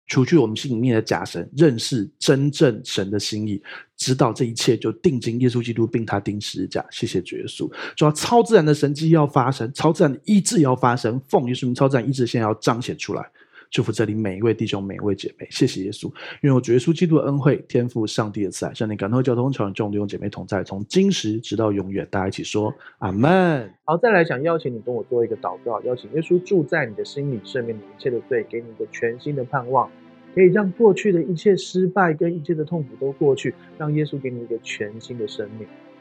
[0.08, 3.62] 除去我们心里面的假神，认识真正神的心意，
[3.96, 6.84] 知道这一切就定睛耶稣基督，并他钉十字架。
[6.90, 7.70] 谢谢主耶稣。
[7.94, 13.30] 主啊，超自然的神迹要发生，超自然的医治要发生，奉耶稣名，超自然医治现在要彰显出来。
[13.70, 16.10] 祝福这里每一位弟兄、每一位姐妹，谢谢耶稣，
[16.40, 23.70] 愿我主耶稣基督的恩惠、天赋上帝的慈爱、向你感动交通、传众弟兄姐妹同在，从今时直到永远，大家一起说阿门。
[23.84, 29.90] 好，再来想邀请你跟我做一个祷告，邀请耶稣住在你的心里，赦免你一切的罪，给你一个全新的盼望，
[30.34, 35.68] 可以让过去的一切失败跟一切的痛苦都过去，让耶稣给你一个全新的生命。